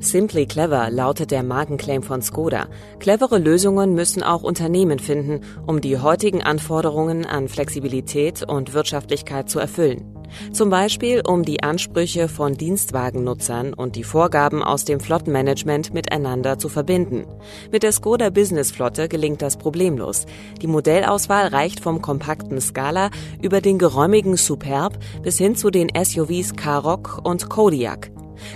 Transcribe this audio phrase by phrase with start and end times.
[0.00, 2.68] Simply Clever lautet der Markenclaim von Skoda.
[3.00, 9.58] Clevere Lösungen müssen auch Unternehmen finden, um die heutigen Anforderungen an Flexibilität und Wirtschaftlichkeit zu
[9.58, 10.16] erfüllen.
[10.52, 16.70] Zum Beispiel, um die Ansprüche von Dienstwagennutzern und die Vorgaben aus dem Flottenmanagement miteinander zu
[16.70, 17.26] verbinden.
[17.70, 20.24] Mit der Skoda Business Flotte gelingt das problemlos.
[20.62, 23.10] Die Modellauswahl reicht vom kompakten Scala
[23.42, 28.10] über den geräumigen Superb bis hin zu den SUVs Karoq und Kodiaq.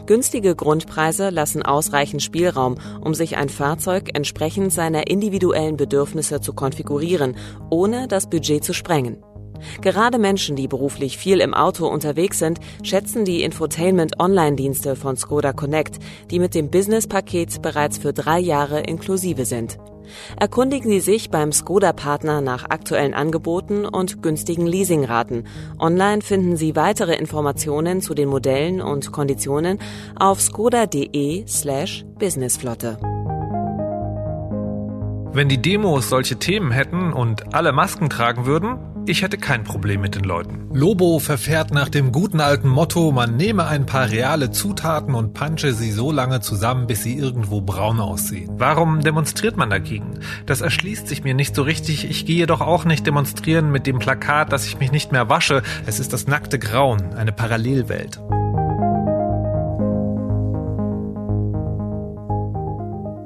[0.07, 7.37] Günstige Grundpreise lassen ausreichend Spielraum, um sich ein Fahrzeug entsprechend seiner individuellen Bedürfnisse zu konfigurieren,
[7.71, 9.23] ohne das Budget zu sprengen.
[9.81, 15.99] Gerade Menschen, die beruflich viel im Auto unterwegs sind, schätzen die Infotainment-Online-Dienste von Skoda Connect,
[16.31, 19.79] die mit dem Business-Paket bereits für drei Jahre inklusive sind.
[20.39, 25.47] Erkundigen Sie sich beim Skoda-Partner nach aktuellen Angeboten und günstigen Leasingraten.
[25.79, 29.79] Online finden Sie weitere Informationen zu den Modellen und Konditionen
[30.17, 32.99] auf skoda.de slash businessflotte.
[35.33, 40.01] Wenn die Demos solche Themen hätten und alle Masken tragen würden, ich hätte kein Problem
[40.01, 40.69] mit den Leuten.
[40.73, 45.75] Lobo verfährt nach dem guten alten Motto, man nehme ein paar reale Zutaten und punche
[45.75, 48.51] sie so lange zusammen, bis sie irgendwo braun aussehen.
[48.59, 50.21] Warum demonstriert man dagegen?
[50.47, 52.09] Das erschließt sich mir nicht so richtig.
[52.09, 55.63] Ich gehe doch auch nicht demonstrieren mit dem Plakat, dass ich mich nicht mehr wasche.
[55.87, 58.21] Es ist das nackte Grauen, eine Parallelwelt.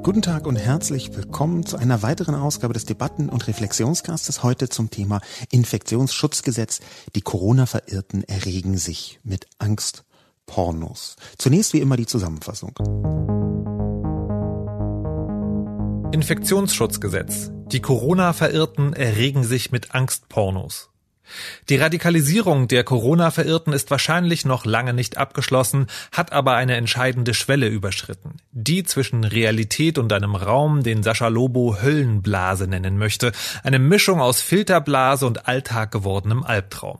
[0.09, 4.89] Guten Tag und herzlich willkommen zu einer weiteren Ausgabe des Debatten- und Reflexionscastes heute zum
[4.89, 5.21] Thema
[5.51, 6.79] Infektionsschutzgesetz.
[7.13, 10.05] Die Corona-Verirrten erregen sich mit Angst
[10.47, 11.15] Pornos.
[11.37, 12.73] Zunächst wie immer die Zusammenfassung.
[16.11, 17.51] Infektionsschutzgesetz.
[17.67, 20.89] Die Corona-Verirrten erregen sich mit Angstpornos.
[21.69, 27.67] Die Radikalisierung der Corona-Verirrten ist wahrscheinlich noch lange nicht abgeschlossen, hat aber eine entscheidende Schwelle
[27.67, 28.37] überschritten.
[28.51, 33.31] Die zwischen Realität und einem Raum, den Sascha Lobo Höllenblase nennen möchte.
[33.63, 36.99] Eine Mischung aus Filterblase und Alltag gewordenem Albtraum.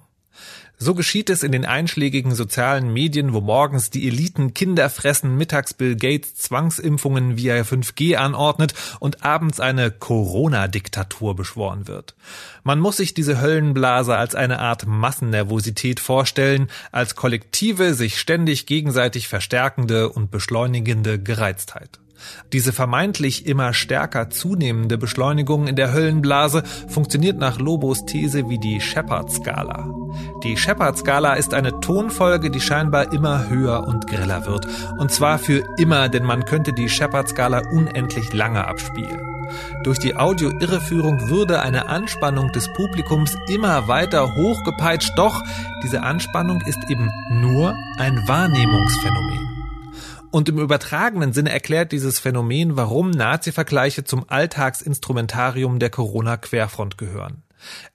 [0.82, 5.74] So geschieht es in den einschlägigen sozialen Medien, wo morgens die Eliten Kinder fressen, mittags
[5.74, 12.16] Bill Gates Zwangsimpfungen via 5G anordnet und abends eine Corona-Diktatur beschworen wird.
[12.64, 19.28] Man muss sich diese Höllenblase als eine Art Massennervosität vorstellen, als kollektive, sich ständig gegenseitig
[19.28, 22.00] verstärkende und beschleunigende Gereiztheit.
[22.54, 28.82] Diese vermeintlich immer stärker zunehmende Beschleunigung in der Höllenblase funktioniert nach Lobos These wie die
[28.82, 29.90] Shepard-Skala.
[30.44, 34.68] Die Shepard-Skala ist eine Tonfolge, die scheinbar immer höher und greller wird.
[34.98, 39.20] Und zwar für immer, denn man könnte die Shepard-Skala unendlich lange abspielen.
[39.84, 45.44] Durch die Audio-Irreführung würde eine Anspannung des Publikums immer weiter hochgepeitscht, doch
[45.84, 49.59] diese Anspannung ist eben nur ein Wahrnehmungsphänomen.
[50.32, 57.42] Und im übertragenen Sinne erklärt dieses Phänomen, warum Nazi-Vergleiche zum Alltagsinstrumentarium der Corona-Querfront gehören.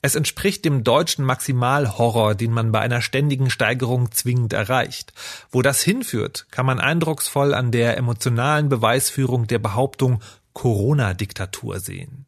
[0.03, 5.13] Es entspricht dem deutschen Maximalhorror, den man bei einer ständigen Steigerung zwingend erreicht.
[5.51, 10.21] Wo das hinführt, kann man eindrucksvoll an der emotionalen Beweisführung der Behauptung
[10.55, 12.27] Corona-Diktatur sehen.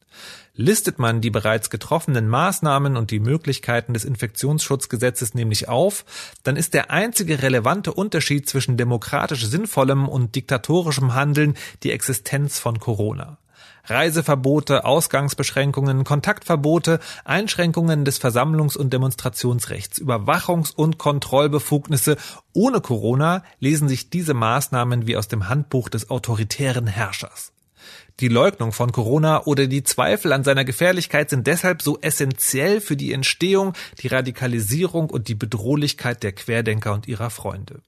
[0.55, 6.05] Listet man die bereits getroffenen Maßnahmen und die Möglichkeiten des Infektionsschutzgesetzes nämlich auf,
[6.45, 12.81] dann ist der einzige relevante Unterschied zwischen demokratisch sinnvollem und diktatorischem Handeln die Existenz von
[12.81, 13.39] Corona.
[13.89, 22.17] Reiseverbote, Ausgangsbeschränkungen, Kontaktverbote, Einschränkungen des Versammlungs- und Demonstrationsrechts, Überwachungs- und Kontrollbefugnisse.
[22.53, 27.53] Ohne Corona lesen sich diese Maßnahmen wie aus dem Handbuch des autoritären Herrschers.
[28.19, 32.97] Die Leugnung von Corona oder die Zweifel an seiner Gefährlichkeit sind deshalb so essentiell für
[32.97, 37.83] die Entstehung, die Radikalisierung und die Bedrohlichkeit der Querdenker und ihrer Freunde.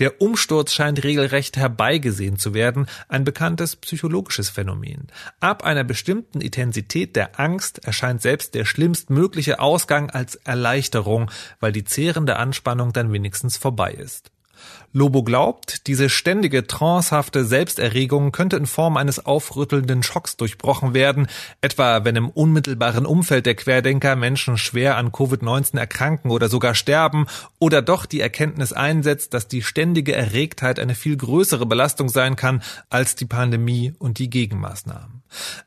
[0.00, 5.06] Der Umsturz scheint regelrecht herbeigesehen zu werden, ein bekanntes psychologisches Phänomen.
[5.38, 11.84] Ab einer bestimmten Intensität der Angst erscheint selbst der schlimmstmögliche Ausgang als Erleichterung, weil die
[11.84, 14.30] zehrende Anspannung dann wenigstens vorbei ist.
[14.92, 21.26] Lobo glaubt, diese ständige trancehafte Selbsterregung könnte in Form eines aufrüttelnden Schocks durchbrochen werden,
[21.60, 27.26] etwa wenn im unmittelbaren Umfeld der Querdenker Menschen schwer an Covid-19 erkranken oder sogar sterben
[27.58, 32.62] oder doch die Erkenntnis einsetzt, dass die ständige Erregtheit eine viel größere Belastung sein kann
[32.88, 35.15] als die Pandemie und die Gegenmaßnahmen.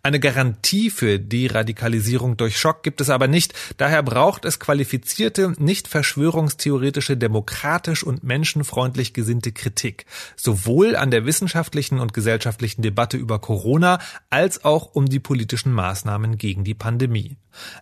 [0.04, 3.54] Eine Garantie für die Radikalisierung durch Schock gibt es aber nicht.
[3.78, 10.06] Daher braucht es qualifizierte, nicht verschwörungstheoretische, demokratisch und menschenfreundlich gesinnte Kritik.
[10.36, 16.38] Sowohl an der wissenschaftlichen und gesellschaftlichen Debatte über Corona als auch um die politischen Maßnahmen
[16.38, 17.38] gegen die Pandemie.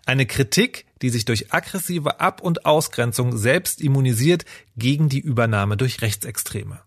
[0.06, 4.44] Eine Kritik, die sich durch aggressive Ab- und Ausgrenzung selbst immunisiert
[4.76, 6.80] gegen die Übernahme durch Rechtsextreme.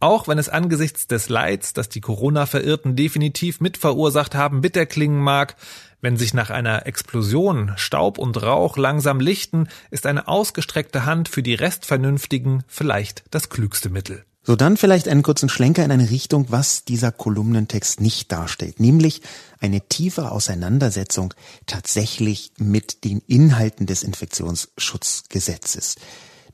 [0.00, 5.56] Auch wenn es angesichts des Leids, das die Corona-Verirrten definitiv mitverursacht haben, bitter klingen mag,
[6.00, 11.42] wenn sich nach einer Explosion Staub und Rauch langsam lichten, ist eine ausgestreckte Hand für
[11.42, 14.24] die Restvernünftigen vielleicht das klügste Mittel.
[14.48, 19.20] So, dann vielleicht einen kurzen Schlenker in eine Richtung, was dieser Kolumnentext nicht darstellt, nämlich
[19.60, 21.34] eine tiefe Auseinandersetzung
[21.66, 25.96] tatsächlich mit den Inhalten des Infektionsschutzgesetzes.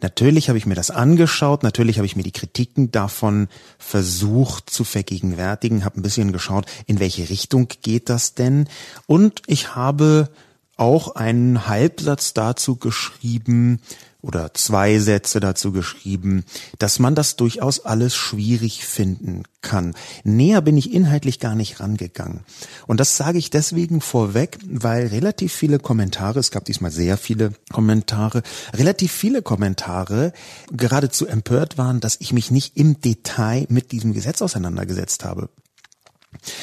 [0.00, 3.48] Natürlich habe ich mir das angeschaut, natürlich habe ich mir die Kritiken davon
[3.78, 8.68] versucht zu vergegenwärtigen, habe ein bisschen geschaut, in welche Richtung geht das denn.
[9.06, 10.30] Und ich habe
[10.76, 13.80] auch einen Halbsatz dazu geschrieben,
[14.24, 16.44] oder zwei Sätze dazu geschrieben,
[16.78, 19.94] dass man das durchaus alles schwierig finden kann.
[20.24, 22.40] Näher bin ich inhaltlich gar nicht rangegangen.
[22.86, 27.52] Und das sage ich deswegen vorweg, weil relativ viele Kommentare, es gab diesmal sehr viele
[27.70, 28.42] Kommentare,
[28.72, 30.32] relativ viele Kommentare
[30.72, 35.48] geradezu empört waren, dass ich mich nicht im Detail mit diesem Gesetz auseinandergesetzt habe.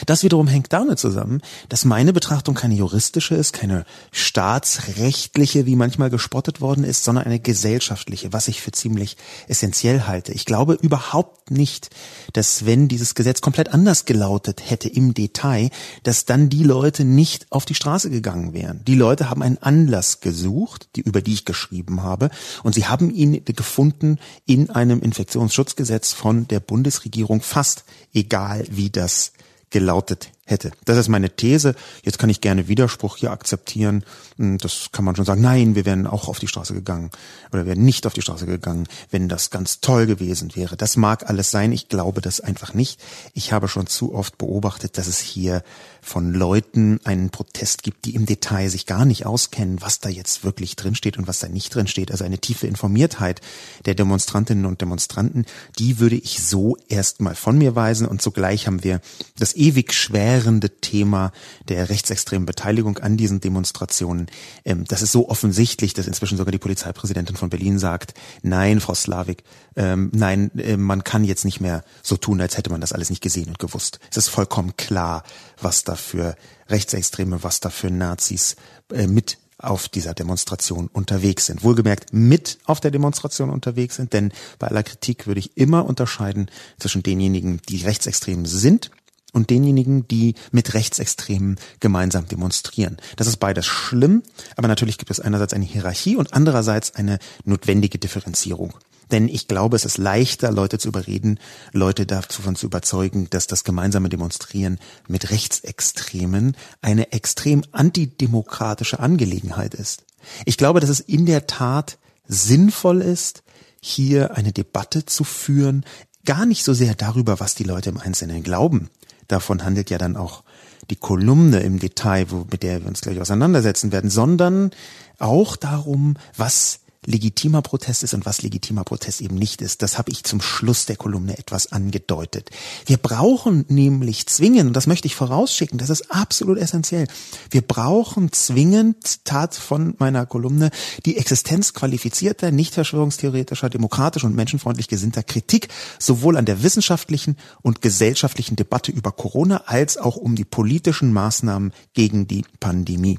[0.05, 6.09] Das wiederum hängt damit zusammen, dass meine Betrachtung keine juristische ist, keine staatsrechtliche, wie manchmal
[6.09, 9.17] gespottet worden ist, sondern eine gesellschaftliche, was ich für ziemlich
[9.47, 10.31] essentiell halte.
[10.33, 11.89] Ich glaube überhaupt nicht,
[12.33, 15.69] dass wenn dieses Gesetz komplett anders gelautet hätte im Detail,
[16.03, 18.83] dass dann die Leute nicht auf die Straße gegangen wären.
[18.85, 22.29] Die Leute haben einen Anlass gesucht, die, über die ich geschrieben habe,
[22.63, 27.83] und sie haben ihn gefunden in einem Infektionsschutzgesetz von der Bundesregierung, fast
[28.13, 29.33] egal wie das
[29.71, 30.71] gelautet hätte.
[30.85, 31.75] Das ist meine These.
[32.03, 34.03] Jetzt kann ich gerne Widerspruch hier akzeptieren.
[34.37, 35.41] Hm, das kann man schon sagen.
[35.41, 37.09] Nein, wir wären auch auf die Straße gegangen
[37.51, 40.77] oder wären nicht auf die Straße gegangen, wenn das ganz toll gewesen wäre.
[40.77, 41.71] Das mag alles sein.
[41.71, 42.99] Ich glaube das einfach nicht.
[43.33, 45.63] Ich habe schon zu oft beobachtet, dass es hier
[46.01, 50.43] von Leuten einen Protest gibt, die im Detail sich gar nicht auskennen, was da jetzt
[50.43, 52.11] wirklich drinsteht und was da nicht drinsteht.
[52.11, 53.39] Also eine tiefe Informiertheit
[53.85, 55.45] der Demonstrantinnen und Demonstranten,
[55.77, 58.99] die würde ich so erstmal von mir weisen und zugleich haben wir
[59.37, 61.31] das ewig schwere währende Thema
[61.69, 64.27] der rechtsextremen Beteiligung an diesen Demonstrationen.
[64.65, 68.95] Ähm, das ist so offensichtlich, dass inzwischen sogar die Polizeipräsidentin von Berlin sagt, nein, Frau
[68.95, 69.43] Slavik,
[69.75, 73.09] ähm, nein, äh, man kann jetzt nicht mehr so tun, als hätte man das alles
[73.09, 73.99] nicht gesehen und gewusst.
[74.09, 75.23] Es ist vollkommen klar,
[75.61, 76.35] was da für
[76.69, 78.55] Rechtsextreme, was da für Nazis
[78.91, 81.63] äh, mit auf dieser Demonstration unterwegs sind.
[81.63, 86.49] Wohlgemerkt mit auf der Demonstration unterwegs sind, denn bei aller Kritik würde ich immer unterscheiden
[86.79, 88.89] zwischen denjenigen, die rechtsextrem sind
[89.31, 92.97] und denjenigen, die mit Rechtsextremen gemeinsam demonstrieren.
[93.15, 94.23] Das ist beides schlimm,
[94.55, 98.73] aber natürlich gibt es einerseits eine Hierarchie und andererseits eine notwendige Differenzierung.
[99.11, 101.39] Denn ich glaube, es ist leichter, Leute zu überreden,
[101.73, 110.05] Leute davon zu überzeugen, dass das gemeinsame Demonstrieren mit Rechtsextremen eine extrem antidemokratische Angelegenheit ist.
[110.45, 113.43] Ich glaube, dass es in der Tat sinnvoll ist,
[113.81, 115.83] hier eine Debatte zu führen,
[116.23, 118.89] gar nicht so sehr darüber, was die Leute im Einzelnen glauben,
[119.31, 120.43] davon handelt ja dann auch
[120.89, 124.71] die Kolumne im Detail, mit der wir uns gleich auseinandersetzen werden, sondern
[125.19, 129.81] auch darum, was legitimer Protest ist und was legitimer Protest eben nicht ist.
[129.81, 132.51] Das habe ich zum Schluss der Kolumne etwas angedeutet.
[132.85, 137.07] Wir brauchen nämlich zwingend, und das möchte ich vorausschicken, das ist absolut essentiell,
[137.49, 140.69] wir brauchen zwingend, Tat von meiner Kolumne,
[141.05, 147.81] die Existenz qualifizierter, nicht verschwörungstheoretischer, demokratisch und menschenfreundlich gesinnter Kritik, sowohl an der wissenschaftlichen und
[147.81, 153.17] gesellschaftlichen Debatte über Corona als auch um die politischen Maßnahmen gegen die Pandemie.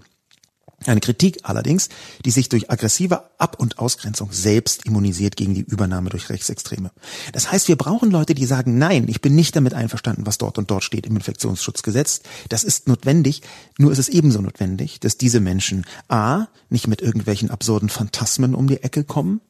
[0.87, 1.89] Eine Kritik allerdings,
[2.25, 6.91] die sich durch aggressive Ab- und Ausgrenzung selbst immunisiert gegen die Übernahme durch Rechtsextreme.
[7.33, 10.59] Das heißt, wir brauchen Leute, die sagen, nein, ich bin nicht damit einverstanden, was dort
[10.59, 12.23] und dort steht im Infektionsschutzgesetz.
[12.49, 13.43] Das ist notwendig.
[13.79, 18.67] Nur ist es ebenso notwendig, dass diese Menschen A, nicht mit irgendwelchen absurden Phantasmen um
[18.67, 19.41] die Ecke kommen,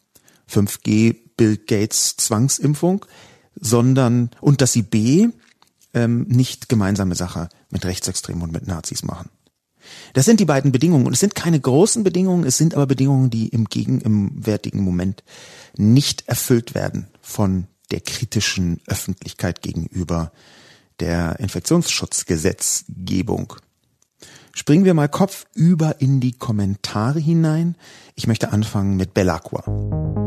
[0.50, 3.04] 5G, Bill Gates Zwangsimpfung,
[3.60, 5.28] sondern, und dass sie B,
[5.94, 9.28] ähm, nicht gemeinsame Sache mit Rechtsextremen und mit Nazis machen.
[10.14, 11.06] Das sind die beiden Bedingungen.
[11.06, 14.82] Und es sind keine großen Bedingungen, es sind aber Bedingungen, die im gegen, im wertigen
[14.82, 15.22] Moment
[15.76, 20.32] nicht erfüllt werden von der kritischen Öffentlichkeit gegenüber
[21.00, 23.54] der Infektionsschutzgesetzgebung.
[24.54, 27.76] Springen wir mal Kopf über in die Kommentare hinein.
[28.14, 30.21] Ich möchte anfangen mit Bellacqua.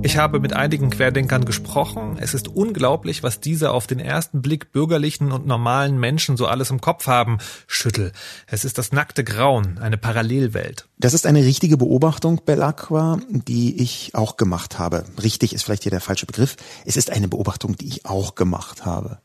[0.00, 2.16] Ich habe mit einigen Querdenkern gesprochen.
[2.20, 6.70] Es ist unglaublich, was diese auf den ersten Blick bürgerlichen und normalen Menschen so alles
[6.70, 7.38] im Kopf haben.
[7.66, 8.12] Schüttel.
[8.46, 10.86] Es ist das nackte Grauen, eine Parallelwelt.
[10.98, 15.04] Das ist eine richtige Beobachtung, Bellacqua, die ich auch gemacht habe.
[15.20, 16.56] Richtig ist vielleicht hier der falsche Begriff.
[16.86, 19.18] Es ist eine Beobachtung, die ich auch gemacht habe.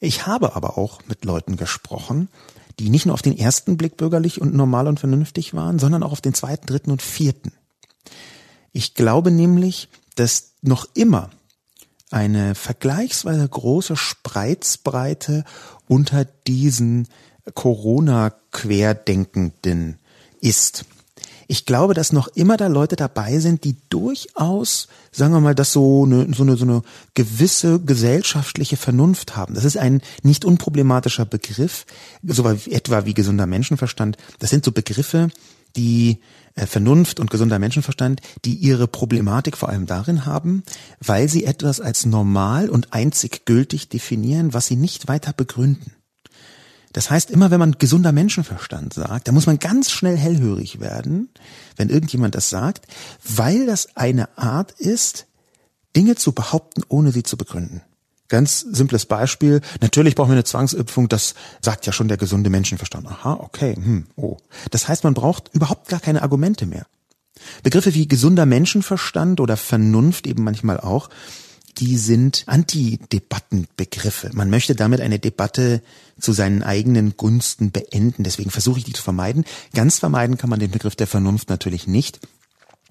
[0.00, 2.28] Ich habe aber auch mit Leuten gesprochen,
[2.78, 6.12] die nicht nur auf den ersten Blick bürgerlich und normal und vernünftig waren, sondern auch
[6.12, 7.52] auf den zweiten, dritten und vierten.
[8.72, 11.30] Ich glaube nämlich, dass noch immer
[12.10, 15.44] eine vergleichsweise große Spreizbreite
[15.86, 17.08] unter diesen
[17.54, 19.98] Corona-Querdenkenden
[20.40, 20.84] ist.
[21.46, 25.72] Ich glaube, dass noch immer da Leute dabei sind, die durchaus, sagen wir mal, das
[25.72, 26.82] so eine, so eine, so eine
[27.14, 29.54] gewisse gesellschaftliche Vernunft haben.
[29.54, 31.86] Das ist ein nicht unproblematischer Begriff,
[32.22, 34.16] so etwa wie gesunder Menschenverstand.
[34.38, 35.30] Das sind so Begriffe,
[35.74, 36.20] die
[36.56, 40.62] Vernunft und gesunder Menschenverstand, die ihre Problematik vor allem darin haben,
[41.00, 45.92] weil sie etwas als normal und einzig gültig definieren, was sie nicht weiter begründen.
[46.92, 51.28] Das heißt, immer wenn man gesunder Menschenverstand sagt, dann muss man ganz schnell hellhörig werden,
[51.76, 52.86] wenn irgendjemand das sagt,
[53.24, 55.26] weil das eine Art ist,
[55.94, 57.82] Dinge zu behaupten, ohne sie zu begründen.
[58.30, 59.60] Ganz simples Beispiel.
[59.80, 61.08] Natürlich brauchen wir eine Zwangsimpfung.
[61.08, 63.06] Das sagt ja schon der gesunde Menschenverstand.
[63.08, 64.38] Aha, okay, hm, oh.
[64.70, 66.86] Das heißt, man braucht überhaupt gar keine Argumente mehr.
[67.62, 71.10] Begriffe wie gesunder Menschenverstand oder Vernunft eben manchmal auch,
[71.78, 74.30] die sind Antidebattenbegriffe.
[74.32, 75.82] Man möchte damit eine Debatte
[76.20, 78.22] zu seinen eigenen Gunsten beenden.
[78.22, 79.44] Deswegen versuche ich die zu vermeiden.
[79.74, 82.20] Ganz vermeiden kann man den Begriff der Vernunft natürlich nicht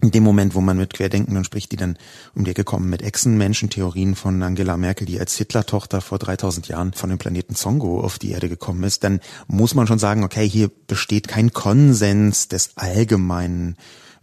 [0.02, 1.98] in dem Moment, wo man mit Querdenkenden spricht, die dann
[2.34, 6.94] um die Ecke kommen mit Echsenmenschentheorien von Angela Merkel, die als Hitler-Tochter vor 3000 Jahren
[6.94, 10.48] von dem Planeten Zongo auf die Erde gekommen ist, dann muss man schon sagen, okay,
[10.48, 13.76] hier besteht kein Konsens des allgemeinen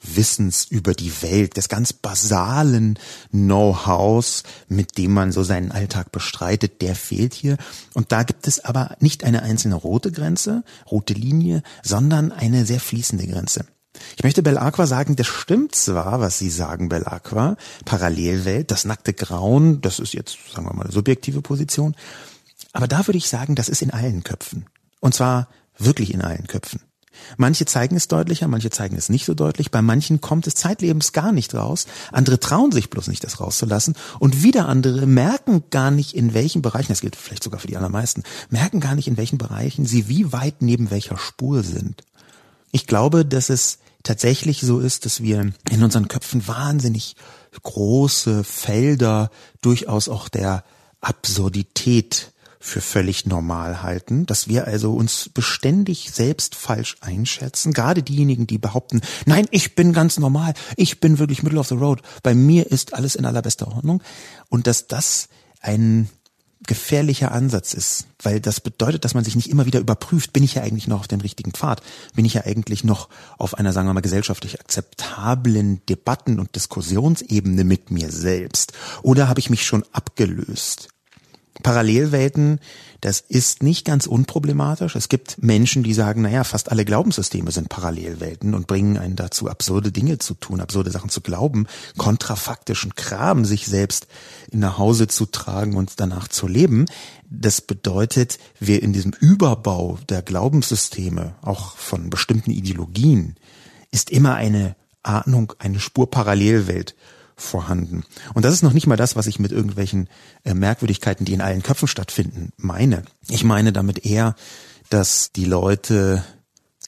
[0.02, 2.98] Wissens über die Welt, des ganz basalen
[3.30, 7.56] Know-hows, mit dem man so seinen Alltag bestreitet, der fehlt hier.
[7.94, 12.80] Und da gibt es aber nicht eine einzelne rote Grenze, rote Linie, sondern eine sehr
[12.80, 13.66] fließende Grenze.
[14.16, 19.80] Ich möchte Belacqua sagen, das stimmt zwar, was Sie sagen, Belacqua, Parallelwelt, das nackte Grauen,
[19.80, 21.94] das ist jetzt, sagen wir mal, eine subjektive Position,
[22.72, 24.66] aber da würde ich sagen, das ist in allen Köpfen.
[25.00, 25.48] Und zwar
[25.78, 26.80] wirklich in allen Köpfen.
[27.36, 31.12] Manche zeigen es deutlicher, manche zeigen es nicht so deutlich, bei manchen kommt es zeitlebens
[31.12, 35.90] gar nicht raus, andere trauen sich bloß nicht, das rauszulassen und wieder andere merken gar
[35.90, 39.16] nicht, in welchen Bereichen, das gilt vielleicht sogar für die allermeisten, merken gar nicht, in
[39.16, 42.02] welchen Bereichen sie wie weit neben welcher Spur sind.
[42.72, 47.16] Ich glaube, dass es tatsächlich so ist, dass wir in unseren Köpfen wahnsinnig
[47.62, 50.64] große Felder durchaus auch der
[51.00, 58.46] Absurdität für völlig normal halten, dass wir also uns beständig selbst falsch einschätzen, gerade diejenigen,
[58.46, 62.34] die behaupten, nein, ich bin ganz normal, ich bin wirklich middle of the road, bei
[62.34, 64.02] mir ist alles in allerbester Ordnung.
[64.48, 65.28] Und dass das
[65.60, 66.08] ein
[66.66, 70.54] gefährlicher Ansatz ist, weil das bedeutet, dass man sich nicht immer wieder überprüft, bin ich
[70.54, 71.82] ja eigentlich noch auf dem richtigen Pfad,
[72.14, 73.08] bin ich ja eigentlich noch
[73.38, 79.40] auf einer, sagen wir mal, gesellschaftlich akzeptablen Debatten- und Diskussionsebene mit mir selbst oder habe
[79.40, 80.88] ich mich schon abgelöst?
[81.62, 82.60] Parallelwelten,
[83.00, 84.96] das ist nicht ganz unproblematisch.
[84.96, 89.48] Es gibt Menschen, die sagen, naja, fast alle Glaubenssysteme sind Parallelwelten und bringen einen dazu,
[89.48, 94.06] absurde Dinge zu tun, absurde Sachen zu glauben, kontrafaktischen Kram sich selbst
[94.50, 96.86] in nach Hause zu tragen und danach zu leben.
[97.28, 103.36] Das bedeutet, wir in diesem Überbau der Glaubenssysteme, auch von bestimmten Ideologien,
[103.90, 106.94] ist immer eine Ahnung, eine Spur Parallelwelt
[107.36, 108.04] vorhanden.
[108.34, 110.08] Und das ist noch nicht mal das, was ich mit irgendwelchen
[110.44, 113.02] äh, Merkwürdigkeiten, die in allen Köpfen stattfinden, meine.
[113.28, 114.34] Ich meine damit eher,
[114.88, 116.24] dass die Leute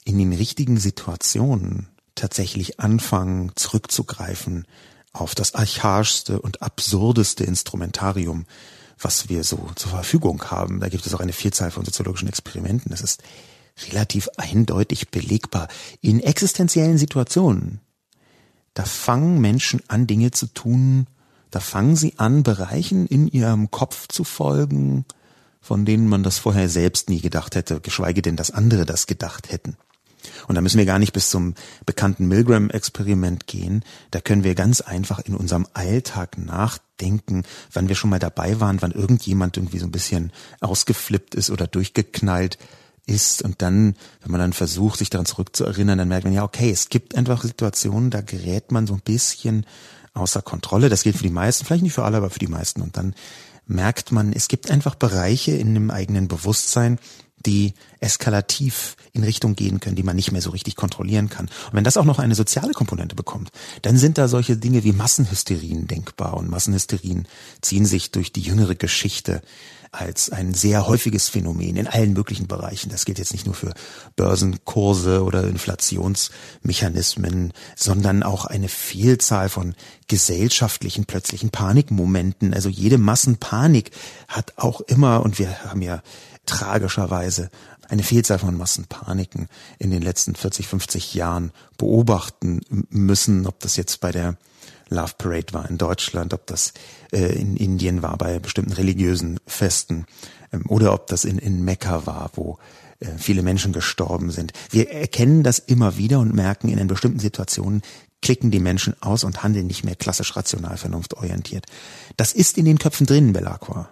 [0.05, 4.65] in den richtigen Situationen tatsächlich anfangen, zurückzugreifen
[5.13, 8.45] auf das archaischste und absurdeste Instrumentarium,
[8.99, 10.79] was wir so zur Verfügung haben.
[10.79, 12.91] Da gibt es auch eine Vielzahl von soziologischen Experimenten.
[12.91, 13.21] Das ist
[13.87, 15.67] relativ eindeutig belegbar.
[16.01, 17.81] In existenziellen Situationen,
[18.79, 21.05] da fangen Menschen an, Dinge zu tun,
[21.51, 25.03] da fangen sie an, Bereichen in ihrem Kopf zu folgen,
[25.59, 29.51] von denen man das vorher selbst nie gedacht hätte, geschweige denn, dass andere das gedacht
[29.51, 29.75] hätten.
[30.47, 31.55] Und da müssen wir gar nicht bis zum
[31.85, 33.83] bekannten Milgram-Experiment gehen.
[34.11, 37.43] Da können wir ganz einfach in unserem Alltag nachdenken,
[37.73, 40.31] wann wir schon mal dabei waren, wann irgendjemand irgendwie so ein bisschen
[40.61, 42.57] ausgeflippt ist oder durchgeknallt
[43.09, 46.69] ist und dann, wenn man dann versucht, sich daran zurückzuerinnern, dann merkt man ja, okay,
[46.69, 49.65] es gibt einfach Situationen, da gerät man so ein bisschen
[50.13, 50.89] außer Kontrolle.
[50.89, 52.81] Das gilt für die meisten, vielleicht nicht für alle, aber für die meisten.
[52.81, 53.15] Und dann
[53.65, 56.99] merkt man, es gibt einfach Bereiche in dem eigenen Bewusstsein,
[57.45, 61.45] die eskalativ in Richtung gehen können, die man nicht mehr so richtig kontrollieren kann.
[61.45, 63.51] Und wenn das auch noch eine soziale Komponente bekommt,
[63.81, 66.35] dann sind da solche Dinge wie Massenhysterien denkbar.
[66.35, 67.27] Und Massenhysterien
[67.61, 69.41] ziehen sich durch die jüngere Geschichte
[69.91, 72.89] als ein sehr häufiges Phänomen in allen möglichen Bereichen.
[72.89, 73.73] Das gilt jetzt nicht nur für
[74.15, 79.75] Börsenkurse oder Inflationsmechanismen, sondern auch eine Vielzahl von
[80.07, 82.53] gesellschaftlichen plötzlichen Panikmomenten.
[82.53, 83.91] Also jede Massenpanik
[84.27, 86.01] hat auch immer, und wir haben ja
[86.45, 87.49] tragischerweise
[87.87, 89.47] eine Vielzahl von Massenpaniken
[89.79, 94.37] in den letzten 40, 50 Jahren beobachten müssen, ob das jetzt bei der
[94.89, 96.73] Love Parade war in Deutschland, ob das
[97.11, 100.05] äh, in Indien war bei bestimmten religiösen Festen
[100.51, 102.57] ähm, oder ob das in, in Mekka war, wo
[102.99, 104.53] äh, viele Menschen gestorben sind.
[104.69, 107.81] Wir erkennen das immer wieder und merken, in bestimmten Situationen
[108.21, 111.65] klicken die Menschen aus und handeln nicht mehr klassisch rational vernunftorientiert.
[112.17, 113.89] Das ist in den Köpfen drinnen, Belacqua.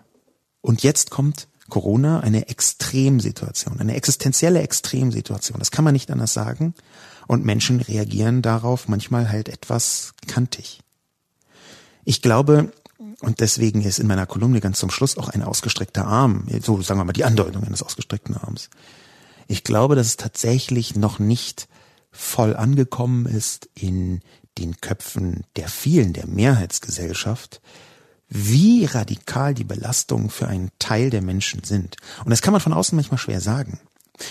[0.61, 5.59] Und jetzt kommt Corona eine Extremsituation, eine existenzielle Extremsituation.
[5.59, 6.73] Das kann man nicht anders sagen.
[7.27, 10.79] Und Menschen reagieren darauf manchmal halt etwas kantig.
[12.07, 12.71] Ich glaube,
[13.19, 17.01] und deswegen ist in meiner Kolumne ganz zum Schluss auch ein ausgestreckter Arm, so sagen
[17.01, 18.69] wir mal die Andeutung eines ausgestreckten Arms.
[19.49, 21.67] Ich glaube, dass es tatsächlich noch nicht
[22.09, 24.21] voll angekommen ist in
[24.57, 27.59] den Köpfen der vielen, der Mehrheitsgesellschaft,
[28.29, 31.97] wie radikal die Belastungen für einen Teil der Menschen sind.
[32.23, 33.81] Und das kann man von außen manchmal schwer sagen.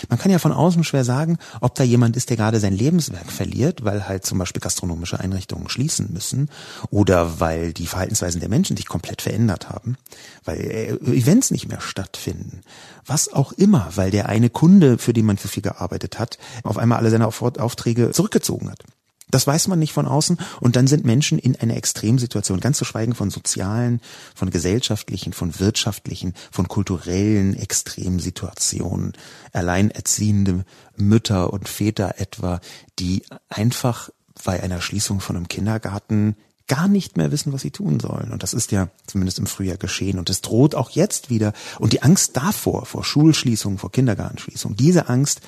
[0.09, 3.31] Man kann ja von außen schwer sagen, ob da jemand ist, der gerade sein Lebenswerk
[3.31, 6.49] verliert, weil halt zum Beispiel gastronomische Einrichtungen schließen müssen
[6.89, 9.97] oder weil die Verhaltensweisen der Menschen sich komplett verändert haben,
[10.45, 12.61] weil äh, Events nicht mehr stattfinden.
[13.05, 16.77] Was auch immer, weil der eine Kunde, für den man für viel gearbeitet hat, auf
[16.77, 18.83] einmal alle seine Aufträge zurückgezogen hat.
[19.29, 22.85] Das weiß man nicht von außen und dann sind Menschen in einer Extremsituation, ganz zu
[22.85, 23.99] schweigen von sozialen,
[24.33, 29.13] von gesellschaftlichen, von wirtschaftlichen, von kulturellen Extremsituationen.
[29.51, 30.63] Alleinerziehende
[30.95, 32.61] Mütter und Väter etwa,
[32.99, 34.09] die einfach
[34.45, 38.31] bei einer Schließung von einem Kindergarten gar nicht mehr wissen, was sie tun sollen.
[38.31, 40.19] Und das ist ja zumindest im Frühjahr geschehen.
[40.19, 41.53] Und es droht auch jetzt wieder.
[41.79, 45.41] Und die Angst davor, vor Schulschließung, vor Kindergartenschließung, diese Angst,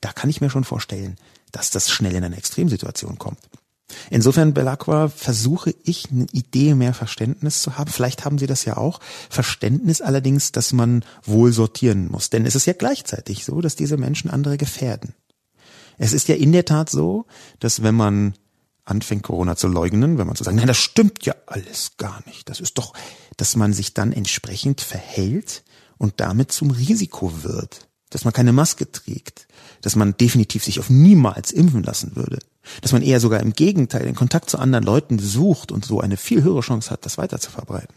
[0.00, 1.16] da kann ich mir schon vorstellen,
[1.56, 3.38] dass das schnell in eine Extremsituation kommt.
[4.10, 7.90] Insofern, Belacqua, versuche ich eine Idee mehr Verständnis zu haben.
[7.90, 9.00] Vielleicht haben Sie das ja auch.
[9.30, 12.28] Verständnis allerdings, dass man wohl sortieren muss.
[12.28, 15.14] Denn es ist ja gleichzeitig so, dass diese Menschen andere gefährden.
[15.98, 17.26] Es ist ja in der Tat so,
[17.58, 18.34] dass wenn man
[18.84, 22.50] anfängt, Corona zu leugnen, wenn man zu sagen, nein, das stimmt ja alles gar nicht.
[22.50, 22.92] Das ist doch,
[23.36, 25.64] dass man sich dann entsprechend verhält
[25.96, 29.46] und damit zum Risiko wird dass man keine Maske trägt,
[29.82, 32.38] dass man definitiv sich auf niemals impfen lassen würde,
[32.80, 36.16] dass man eher sogar im Gegenteil den Kontakt zu anderen Leuten sucht und so eine
[36.16, 37.94] viel höhere Chance hat, das weiter zu verbreiten.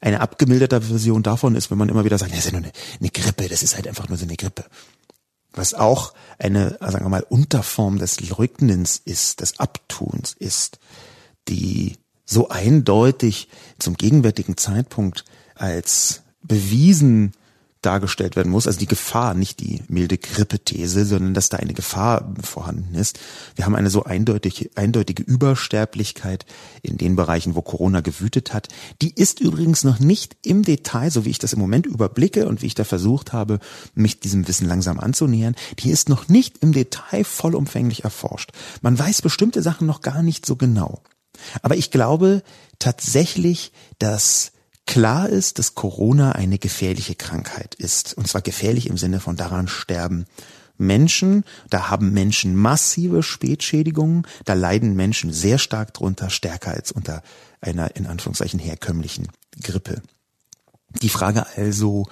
[0.00, 2.72] Eine abgemilderte Version davon ist, wenn man immer wieder sagt, das ist ja nur eine,
[2.98, 4.64] eine Grippe, das ist halt einfach nur so eine Grippe.
[5.52, 10.78] Was auch eine, sagen wir mal, Unterform des Leugnens ist, des Abtuns ist,
[11.48, 17.32] die so eindeutig zum gegenwärtigen Zeitpunkt als bewiesen
[17.82, 22.32] dargestellt werden muss, also die Gefahr, nicht die milde Grippethese, sondern dass da eine Gefahr
[22.40, 23.18] vorhanden ist.
[23.56, 26.46] Wir haben eine so eindeutige, eindeutige Übersterblichkeit
[26.82, 28.68] in den Bereichen, wo Corona gewütet hat.
[29.02, 32.62] Die ist übrigens noch nicht im Detail, so wie ich das im Moment überblicke und
[32.62, 33.58] wie ich da versucht habe,
[33.94, 38.52] mich diesem Wissen langsam anzunähern, die ist noch nicht im Detail vollumfänglich erforscht.
[38.80, 41.02] Man weiß bestimmte Sachen noch gar nicht so genau.
[41.62, 42.42] Aber ich glaube
[42.78, 44.52] tatsächlich, dass
[44.86, 48.14] Klar ist, dass Corona eine gefährliche Krankheit ist.
[48.14, 50.26] Und zwar gefährlich im Sinne von daran sterben
[50.78, 57.22] Menschen, da haben Menschen massive Spätschädigungen, da leiden Menschen sehr stark drunter, stärker als unter
[57.60, 59.28] einer in Anführungszeichen herkömmlichen
[59.62, 60.02] Grippe.
[61.00, 62.06] Die Frage also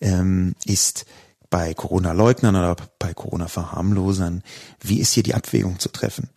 [0.00, 1.06] ähm, ist
[1.50, 4.42] bei Corona-Leugnern oder bei Corona-Verharmlosern,
[4.80, 6.30] wie ist hier die Abwägung zu treffen?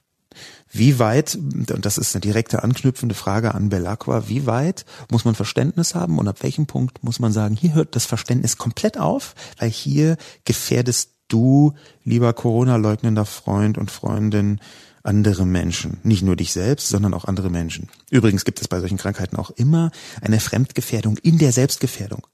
[0.71, 5.35] Wie weit, und das ist eine direkte anknüpfende Frage an Belacqua, wie weit muss man
[5.35, 9.33] Verständnis haben und ab welchem Punkt muss man sagen, hier hört das Verständnis komplett auf,
[9.57, 14.59] weil hier gefährdest du, lieber Corona-leugnender Freund und Freundin,
[15.03, 15.99] andere Menschen.
[16.03, 17.89] Nicht nur dich selbst, sondern auch andere Menschen.
[18.09, 22.27] Übrigens gibt es bei solchen Krankheiten auch immer eine Fremdgefährdung in der Selbstgefährdung.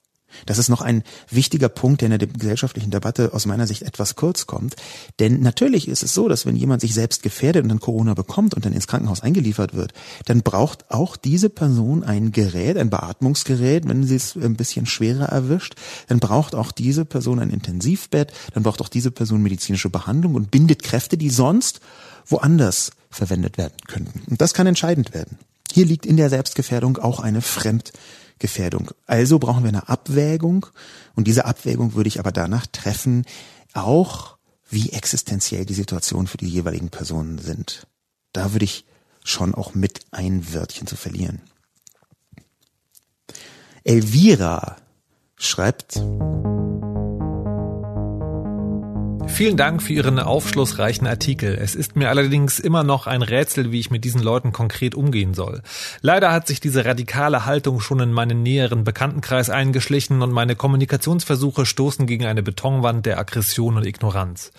[0.45, 4.15] Das ist noch ein wichtiger Punkt, der in der gesellschaftlichen Debatte aus meiner Sicht etwas
[4.15, 4.75] kurz kommt.
[5.19, 8.53] Denn natürlich ist es so, dass wenn jemand sich selbst gefährdet und dann Corona bekommt
[8.53, 9.93] und dann ins Krankenhaus eingeliefert wird,
[10.25, 15.25] dann braucht auch diese Person ein Gerät, ein Beatmungsgerät, wenn sie es ein bisschen schwerer
[15.25, 15.75] erwischt.
[16.07, 20.51] Dann braucht auch diese Person ein Intensivbett, dann braucht auch diese Person medizinische Behandlung und
[20.51, 21.79] bindet Kräfte, die sonst
[22.25, 24.21] woanders verwendet werden könnten.
[24.29, 25.37] Und das kann entscheidend werden.
[25.71, 27.93] Hier liegt in der Selbstgefährdung auch eine Fremd
[28.43, 28.91] Gefährdung.
[29.07, 30.65] Also brauchen wir eine Abwägung
[31.15, 33.25] und diese Abwägung würde ich aber danach treffen,
[33.73, 34.37] auch
[34.69, 37.87] wie existenziell die Situation für die jeweiligen Personen sind.
[38.33, 38.85] Da würde ich
[39.23, 41.41] schon auch mit ein Wörtchen zu verlieren.
[43.85, 44.75] Elvira
[45.37, 46.01] schreibt,
[49.27, 51.57] Vielen Dank für Ihren aufschlussreichen Artikel.
[51.59, 55.33] Es ist mir allerdings immer noch ein Rätsel, wie ich mit diesen Leuten konkret umgehen
[55.33, 55.63] soll.
[56.01, 61.65] Leider hat sich diese radikale Haltung schon in meinen näheren Bekanntenkreis eingeschlichen und meine Kommunikationsversuche
[61.65, 64.51] stoßen gegen eine Betonwand der Aggression und Ignoranz.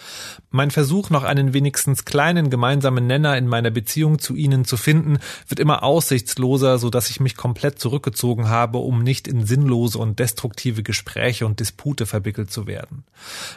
[0.51, 5.19] Mein Versuch, noch einen wenigstens kleinen gemeinsamen Nenner in meiner Beziehung zu Ihnen zu finden,
[5.47, 10.19] wird immer aussichtsloser, so dass ich mich komplett zurückgezogen habe, um nicht in sinnlose und
[10.19, 13.05] destruktive Gespräche und Dispute verwickelt zu werden.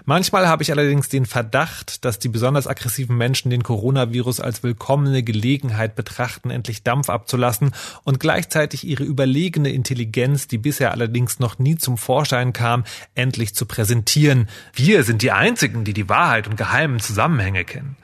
[0.05, 4.63] Manchmal habe ich allerdings allerdings den Verdacht, dass die besonders aggressiven Menschen den Coronavirus als
[4.63, 7.71] willkommene Gelegenheit betrachten, endlich Dampf abzulassen
[8.03, 12.83] und gleichzeitig ihre überlegene Intelligenz, die bisher allerdings noch nie zum Vorschein kam,
[13.15, 14.47] endlich zu präsentieren.
[14.73, 17.95] Wir sind die Einzigen, die die Wahrheit und geheimen Zusammenhänge kennen.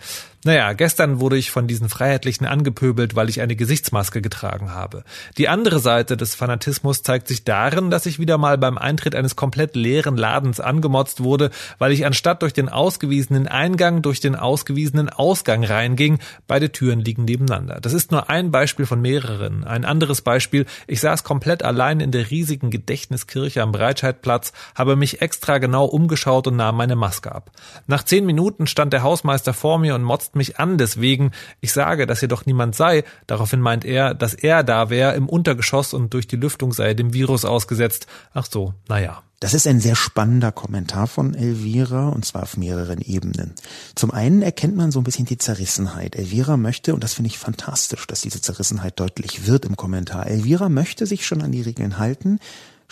[0.46, 5.06] Naja, gestern wurde ich von diesen Freiheitlichen angepöbelt, weil ich eine Gesichtsmaske getragen habe.
[5.38, 9.38] Die andere Seite des Fanatismus zeigt sich darin, dass ich wieder mal beim Eintritt eines
[9.38, 15.10] komplett leeren Ladens angemotzt wurde, weil ich anstatt durch den ausgewiesenen Eingang durch den ausgewiesenen
[15.10, 16.20] Ausgang reinging.
[16.46, 17.80] Beide Türen liegen nebeneinander.
[17.80, 19.64] Das ist nur ein Beispiel von mehreren.
[19.64, 25.22] Ein anderes Beispiel, ich saß komplett allein in der riesigen Gedächtniskirche am Breitscheidplatz, habe mich
[25.22, 27.52] extra genau umgeschaut und nahm meine Maske ab.
[27.88, 31.32] Nach zehn Minuten stand der Hausmeister vor mir und motzte mich an deswegen.
[31.62, 33.04] Ich sage, dass hier doch niemand sei.
[33.28, 37.14] Daraufhin meint er, dass er da wäre im Untergeschoss und durch die Lüftung sei dem
[37.14, 38.08] Virus ausgesetzt.
[38.34, 39.24] Ach so, naja.
[39.44, 43.54] Das ist ein sehr spannender Kommentar von Elvira und zwar auf mehreren Ebenen.
[43.94, 46.16] Zum einen erkennt man so ein bisschen die Zerrissenheit.
[46.16, 50.28] Elvira möchte, und das finde ich fantastisch, dass diese Zerrissenheit deutlich wird im Kommentar.
[50.28, 52.40] Elvira möchte sich schon an die Regeln halten,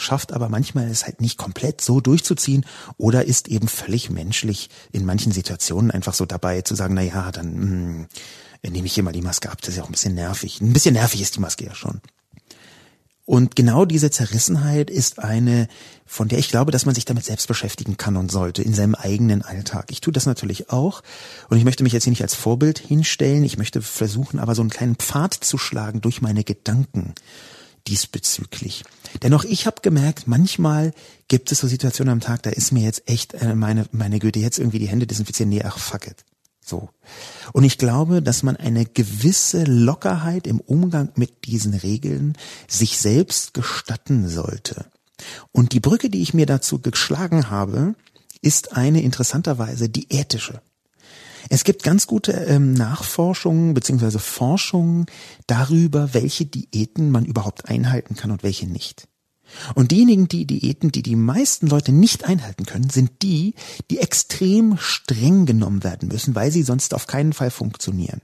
[0.02, 2.66] schafft aber manchmal es halt nicht komplett so durchzuziehen
[2.98, 7.32] oder ist eben völlig menschlich in manchen Situationen einfach so dabei zu sagen, na ja,
[7.32, 8.08] dann mh,
[8.64, 10.62] hm, nehme ich hier mal die Maske ab, das ist ja auch ein bisschen nervig.
[10.62, 12.02] Ein bisschen nervig ist die Maske ja schon.
[13.26, 15.68] Und genau diese Zerrissenheit ist eine,
[16.06, 18.96] von der ich glaube, dass man sich damit selbst beschäftigen kann und sollte in seinem
[18.96, 19.86] eigenen Alltag.
[19.90, 21.02] Ich tue das natürlich auch
[21.48, 23.44] und ich möchte mich jetzt hier nicht als Vorbild hinstellen.
[23.44, 27.14] Ich möchte versuchen, aber so einen kleinen Pfad zu schlagen durch meine Gedanken
[27.88, 28.84] diesbezüglich.
[29.24, 30.94] Dennoch, ich habe gemerkt, manchmal
[31.28, 34.40] gibt es so Situationen am Tag, da ist mir jetzt echt äh, meine, meine Güte,
[34.40, 36.26] jetzt irgendwie die Hände desinfizieren, nee, ach fuck it.
[36.64, 36.90] So.
[37.54, 43.54] Und ich glaube, dass man eine gewisse Lockerheit im Umgang mit diesen Regeln sich selbst
[43.54, 44.86] gestatten sollte.
[45.52, 47.96] Und die Brücke, die ich mir dazu geschlagen habe,
[48.42, 50.62] ist eine interessanterweise die ethische.
[51.50, 55.06] Es gibt ganz gute ähm, Nachforschungen beziehungsweise Forschungen
[55.48, 59.08] darüber, welche Diäten man überhaupt einhalten kann und welche nicht.
[59.76, 63.56] Und diejenigen, die Diäten, die die meisten Leute nicht einhalten können, sind die,
[63.90, 68.22] die extrem streng genommen werden müssen, weil sie sonst auf keinen Fall funktionieren.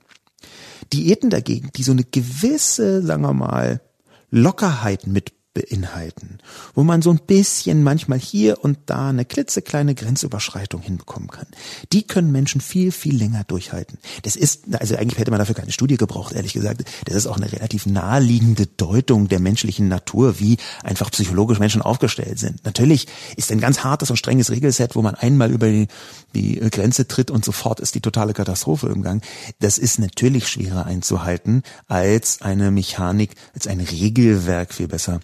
[0.93, 3.81] Diäten dagegen, die so eine gewisse, sagen wir mal,
[4.29, 6.37] Lockerheit mit beinhalten,
[6.75, 11.47] wo man so ein bisschen manchmal hier und da eine klitzekleine Grenzüberschreitung hinbekommen kann.
[11.93, 13.97] Die können Menschen viel, viel länger durchhalten.
[14.21, 16.83] Das ist, also eigentlich hätte man dafür keine Studie gebraucht, ehrlich gesagt.
[17.05, 22.37] Das ist auch eine relativ naheliegende Deutung der menschlichen Natur, wie einfach psychologisch Menschen aufgestellt
[22.37, 22.63] sind.
[22.63, 25.87] Natürlich ist ein ganz hartes und strenges Regelset, wo man einmal über die,
[26.35, 29.23] die Grenze tritt und sofort ist die totale Katastrophe im Gang.
[29.59, 35.19] Das ist natürlich schwerer einzuhalten als eine Mechanik, als ein Regelwerk viel besser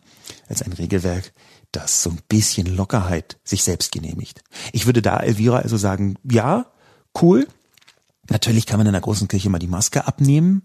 [0.53, 1.33] als ein Regelwerk,
[1.71, 4.43] das so ein bisschen Lockerheit sich selbst genehmigt.
[4.71, 6.67] Ich würde da Elvira also sagen, ja,
[7.21, 7.47] cool.
[8.29, 10.61] Natürlich kann man in der großen Kirche mal die Maske abnehmen.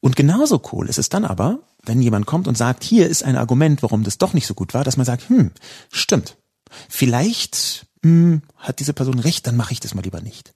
[0.00, 3.36] Und genauso cool ist es dann aber, wenn jemand kommt und sagt, hier ist ein
[3.36, 5.50] Argument, warum das doch nicht so gut war, dass man sagt, hm,
[5.90, 6.36] stimmt.
[6.88, 10.54] Vielleicht hm, hat diese Person recht, dann mache ich das mal lieber nicht.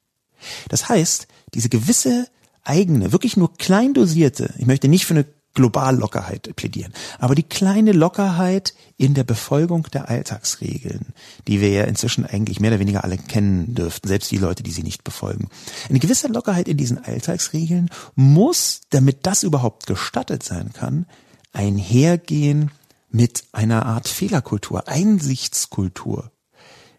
[0.68, 2.28] Das heißt, diese gewisse
[2.62, 6.92] eigene, wirklich nur klein dosierte, ich möchte nicht für eine Globallockerheit plädieren.
[7.18, 11.06] Aber die kleine Lockerheit in der Befolgung der Alltagsregeln,
[11.48, 14.70] die wir ja inzwischen eigentlich mehr oder weniger alle kennen dürften, selbst die Leute, die
[14.70, 15.48] sie nicht befolgen.
[15.88, 21.06] Eine gewisse Lockerheit in diesen Alltagsregeln muss, damit das überhaupt gestattet sein kann,
[21.52, 22.70] einhergehen
[23.10, 26.30] mit einer Art Fehlerkultur, Einsichtskultur.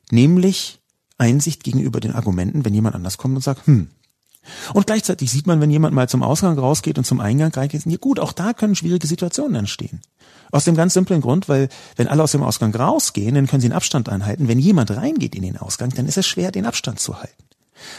[0.09, 0.81] Nämlich
[1.17, 3.89] Einsicht gegenüber den Argumenten, wenn jemand anders kommt und sagt, hm,
[4.73, 7.97] und gleichzeitig sieht man, wenn jemand mal zum Ausgang rausgeht und zum Eingang reingeht, ja
[7.97, 10.01] gut, auch da können schwierige Situationen entstehen.
[10.51, 13.67] Aus dem ganz simplen Grund, weil wenn alle aus dem Ausgang rausgehen, dann können sie
[13.67, 14.47] einen Abstand einhalten.
[14.47, 17.43] Wenn jemand reingeht in den Ausgang, dann ist es schwer, den Abstand zu halten.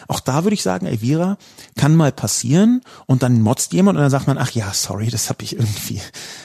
[0.09, 1.39] Auch da würde ich sagen, Elvira,
[1.77, 5.29] kann mal passieren und dann motzt jemand und dann sagt man, ach ja, sorry, das
[5.29, 6.01] habe ich irgendwie,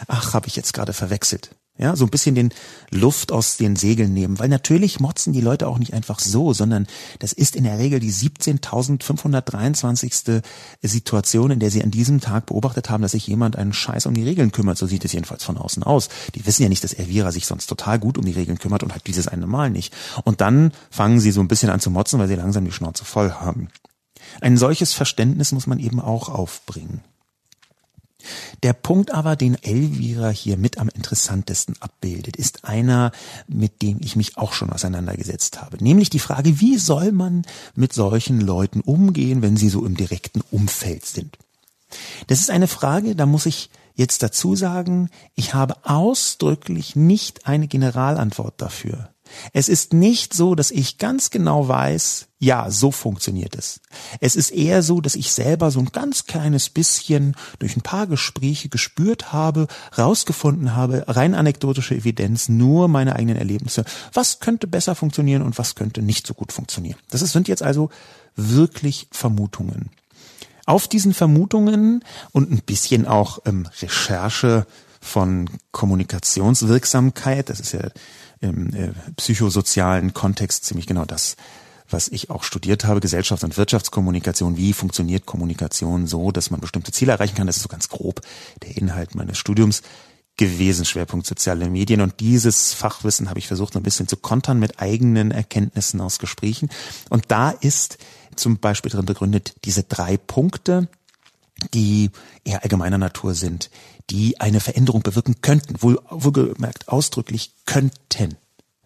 [0.07, 1.51] ach, habe ich jetzt gerade verwechselt.
[1.79, 2.51] Ja, so ein bisschen den
[2.89, 6.87] Luft aus den Segeln nehmen, weil natürlich motzen die Leute auch nicht einfach so, sondern
[7.19, 10.41] das ist in der Regel die 17.523.
[10.81, 14.15] Situation, in der sie an diesem Tag beobachtet haben, dass sich jemand einen Scheiß um
[14.15, 14.79] die Regeln kümmert.
[14.79, 16.09] So sieht es jedenfalls von außen aus.
[16.33, 18.95] Die wissen ja nicht, dass Elvira sich sonst total gut um die Regeln kümmert und
[18.95, 19.93] hat dieses eine Mal nicht.
[20.23, 23.05] Und dann fangen sie so ein bisschen an zu motzen, weil sie langsam die Schnauze
[23.05, 23.69] voll haben.
[24.41, 27.03] Ein solches Verständnis muss man eben auch aufbringen.
[28.63, 33.11] Der Punkt aber, den Elvira hier mit am interessantesten abbildet, ist einer,
[33.47, 35.83] mit dem ich mich auch schon auseinandergesetzt habe.
[35.83, 37.43] Nämlich die Frage, wie soll man
[37.75, 41.37] mit solchen Leuten umgehen, wenn sie so im direkten Umfeld sind?
[42.27, 47.67] Das ist eine Frage, da muss ich jetzt dazu sagen, ich habe ausdrücklich nicht eine
[47.67, 49.09] Generalantwort dafür.
[49.53, 53.81] Es ist nicht so, dass ich ganz genau weiß, ja, so funktioniert es.
[54.19, 58.05] Es ist eher so, dass ich selber so ein ganz kleines bisschen durch ein paar
[58.05, 64.93] Gespräche gespürt habe, rausgefunden habe, rein anekdotische Evidenz, nur meine eigenen Erlebnisse, was könnte besser
[64.93, 66.99] funktionieren und was könnte nicht so gut funktionieren.
[67.09, 67.89] Das sind jetzt also
[68.35, 69.89] wirklich Vermutungen.
[70.67, 74.67] Auf diesen Vermutungen und ein bisschen auch ähm, Recherche
[75.01, 77.89] von Kommunikationswirksamkeit, das ist ja
[78.41, 81.35] im äh, psychosozialen Kontext ziemlich genau das,
[81.89, 84.57] was ich auch studiert habe, Gesellschafts- und Wirtschaftskommunikation.
[84.57, 87.47] Wie funktioniert Kommunikation so, dass man bestimmte Ziele erreichen kann?
[87.47, 88.21] Das ist so ganz grob
[88.63, 89.81] der Inhalt meines Studiums
[90.37, 92.01] gewesen, Schwerpunkt soziale Medien.
[92.01, 96.19] Und dieses Fachwissen habe ich versucht, so ein bisschen zu kontern mit eigenen Erkenntnissen aus
[96.19, 96.69] Gesprächen.
[97.09, 97.97] Und da ist
[98.35, 100.87] zum Beispiel drin begründet diese drei Punkte,
[101.73, 102.11] die
[102.43, 103.71] eher allgemeiner Natur sind,
[104.11, 108.37] die eine Veränderung bewirken könnten, wohl, wohlgemerkt ausdrücklich könnten.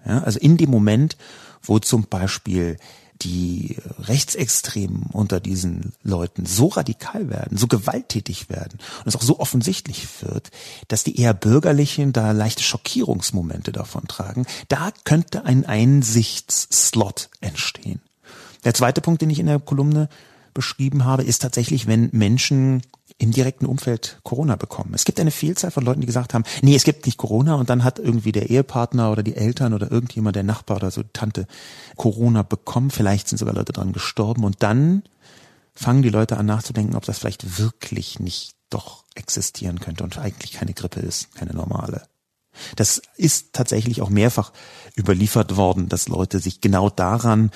[0.06, 1.18] Ja, also in dem Moment,
[1.64, 2.78] wo zum Beispiel
[3.22, 9.40] die Rechtsextremen unter diesen Leuten so radikal werden, so gewalttätig werden und es auch so
[9.40, 10.50] offensichtlich wird,
[10.88, 18.02] dass die eher bürgerlichen da leichte Schockierungsmomente davon tragen, da könnte ein Einsichtsslot entstehen.
[18.64, 20.10] Der zweite Punkt, den ich in der Kolumne
[20.54, 22.82] beschrieben habe, ist tatsächlich, wenn Menschen
[23.18, 24.94] im direkten Umfeld Corona bekommen.
[24.94, 27.70] Es gibt eine Vielzahl von Leuten, die gesagt haben, nee, es gibt nicht Corona und
[27.70, 31.46] dann hat irgendwie der Ehepartner oder die Eltern oder irgendjemand, der Nachbar oder so Tante
[31.98, 32.90] Corona bekommen.
[32.90, 35.04] Vielleicht sind sogar Leute dran gestorben und dann
[35.74, 40.54] fangen die Leute an nachzudenken, ob das vielleicht wirklich nicht doch existieren könnte und eigentlich
[40.54, 42.04] keine Grippe ist, keine normale.
[42.76, 44.52] Das ist tatsächlich auch mehrfach
[44.98, 47.52] überliefert worden, dass Leute sich genau daran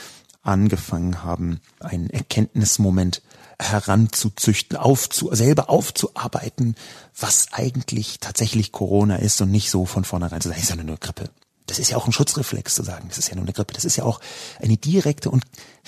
[0.46, 3.22] angefangen haben, einen Erkenntnismoment
[3.60, 6.76] heranzuzüchten, aufzu, selber aufzuarbeiten,
[7.18, 10.86] was eigentlich tatsächlich Corona ist und nicht so von vornherein zu sagen, ist ja nur
[10.86, 11.30] eine Grippe.
[11.66, 13.74] Das ist ja auch ein Schutzreflex zu sagen, das ist ja nur eine Grippe.
[13.74, 14.20] Das ist ja auch
[14.62, 15.46] eine direkte und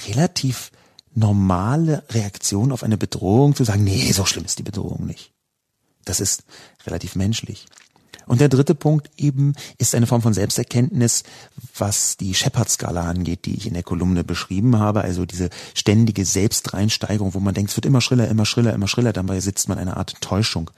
[0.08, 0.72] relativ
[1.14, 5.34] normale Reaktion auf eine Bedrohung zu sagen, nee, so schlimm ist die Bedrohung nicht.
[6.06, 6.44] Das ist
[6.86, 7.66] relativ menschlich.
[8.28, 11.24] Und der dritte Punkt eben ist eine Form von Selbsterkenntnis,
[11.78, 15.02] was die Shepard-Skala angeht, die ich in der Kolumne beschrieben habe.
[15.02, 19.14] Also diese ständige Selbstreinsteigerung, wo man denkt, es wird immer schriller, immer schriller, immer schriller.
[19.14, 20.70] Dabei sitzt man eine Art Täuschung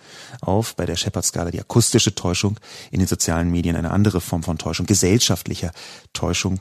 [0.41, 0.75] auf.
[0.75, 2.59] Bei der Shepard-Skala die akustische Täuschung,
[2.91, 5.71] in den sozialen Medien eine andere Form von Täuschung, gesellschaftlicher
[6.13, 6.59] Täuschung.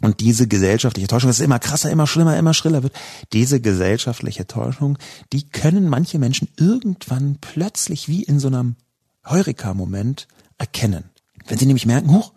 [0.00, 2.92] Und diese gesellschaftliche Täuschung, dass es immer krasser, immer schlimmer, immer schriller wird,
[3.32, 4.98] diese gesellschaftliche Täuschung,
[5.32, 8.76] die können manche Menschen irgendwann plötzlich wie in so einem
[9.26, 11.04] Heureka-Moment erkennen.
[11.46, 12.32] Wenn sie nämlich merken, huch,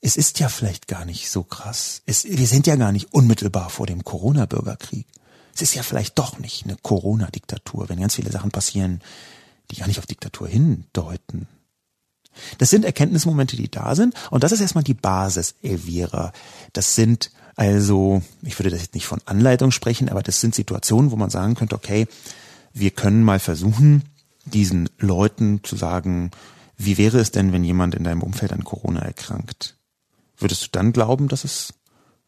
[0.00, 2.02] es ist ja vielleicht gar nicht so krass.
[2.06, 5.06] Es, wir sind ja gar nicht unmittelbar vor dem Corona-Bürgerkrieg.
[5.54, 9.00] Es ist ja vielleicht doch nicht eine Corona-Diktatur, wenn ganz viele Sachen passieren,
[9.70, 11.48] die gar nicht auf Diktatur hindeuten.
[12.58, 14.14] Das sind Erkenntnismomente, die da sind.
[14.30, 16.32] Und das ist erstmal die Basis, Elvira.
[16.72, 21.10] Das sind also, ich würde das jetzt nicht von Anleitung sprechen, aber das sind Situationen,
[21.12, 22.08] wo man sagen könnte, okay,
[22.72, 24.02] wir können mal versuchen,
[24.44, 26.30] diesen Leuten zu sagen,
[26.76, 29.76] wie wäre es denn, wenn jemand in deinem Umfeld an Corona erkrankt?
[30.36, 31.74] Würdest du dann glauben, dass es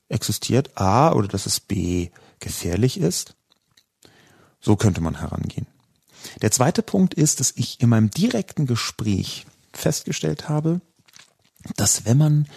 [0.09, 3.35] existiert, A, oder dass es B, gefährlich ist?
[4.61, 5.67] So könnte man herangehen.
[6.43, 10.81] Der zweite Punkt ist, dass ich in meinem direkten Gespräch festgestellt habe,
[11.77, 12.49] dass wenn man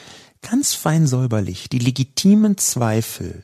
[0.41, 3.43] ganz fein säuberlich die legitimen Zweifel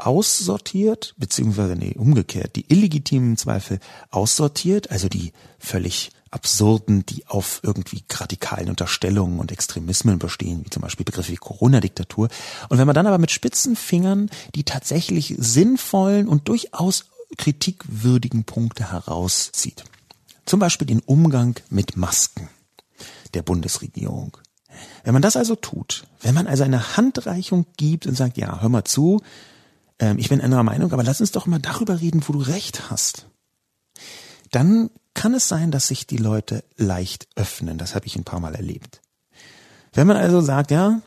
[0.00, 3.78] aussortiert, beziehungsweise nee, umgekehrt, die illegitimen Zweifel
[4.10, 10.82] aussortiert, also die völlig absurden, die auf irgendwie radikalen Unterstellungen und Extremismen bestehen, wie zum
[10.82, 12.28] Beispiel Begriffe wie Corona-Diktatur.
[12.68, 18.90] Und wenn man dann aber mit spitzen Fingern die tatsächlich sinnvollen und durchaus kritikwürdigen Punkte
[18.90, 19.84] herauszieht.
[20.46, 22.48] Zum Beispiel den Umgang mit Masken
[23.34, 24.36] der Bundesregierung.
[25.04, 28.68] Wenn man das also tut, wenn man also eine Handreichung gibt und sagt, ja, hör
[28.68, 29.22] mal zu,
[30.00, 32.90] ähm, ich bin anderer Meinung, aber lass uns doch mal darüber reden, wo du recht
[32.90, 33.28] hast.
[34.50, 37.78] Dann kann es sein, dass sich die Leute leicht öffnen.
[37.78, 39.00] Das habe ich ein paar Mal erlebt.
[39.92, 41.02] Wenn man also sagt, ja,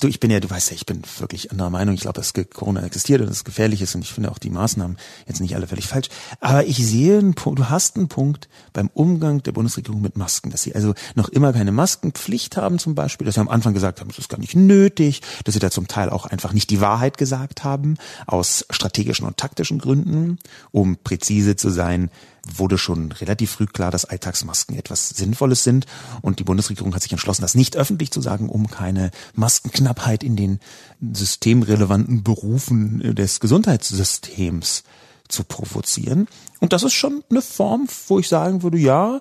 [0.00, 1.94] du, ich bin ja, du weißt ja, ich bin wirklich anderer Meinung.
[1.94, 4.96] Ich glaube, dass Corona existiert und es gefährlich ist und ich finde auch die Maßnahmen
[5.26, 6.08] jetzt nicht alle völlig falsch.
[6.40, 10.50] Aber ich sehe einen Punkt, du hast einen Punkt beim Umgang der Bundesregierung mit Masken,
[10.50, 14.00] dass sie also noch immer keine Maskenpflicht haben zum Beispiel, dass sie am Anfang gesagt
[14.00, 16.80] haben, es ist gar nicht nötig, dass sie da zum Teil auch einfach nicht die
[16.80, 20.38] Wahrheit gesagt haben, aus strategischen und taktischen Gründen,
[20.72, 22.10] um präzise zu sein,
[22.46, 25.86] wurde schon relativ früh klar, dass Alltagsmasken etwas Sinnvolles sind.
[26.22, 30.36] Und die Bundesregierung hat sich entschlossen, das nicht öffentlich zu sagen, um keine Maskenknappheit in
[30.36, 30.60] den
[31.00, 34.84] systemrelevanten Berufen des Gesundheitssystems
[35.28, 36.28] zu provozieren.
[36.60, 39.20] Und das ist schon eine Form, wo ich sagen würde, ja,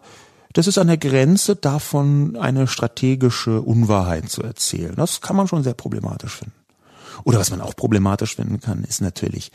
[0.54, 4.94] das ist an der Grenze davon, eine strategische Unwahrheit zu erzählen.
[4.96, 6.63] Das kann man schon sehr problematisch finden.
[7.24, 9.52] Oder was man auch problematisch finden kann, ist natürlich,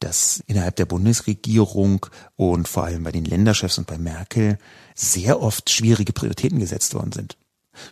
[0.00, 4.58] dass innerhalb der Bundesregierung und vor allem bei den Länderchefs und bei Merkel
[4.94, 7.36] sehr oft schwierige Prioritäten gesetzt worden sind.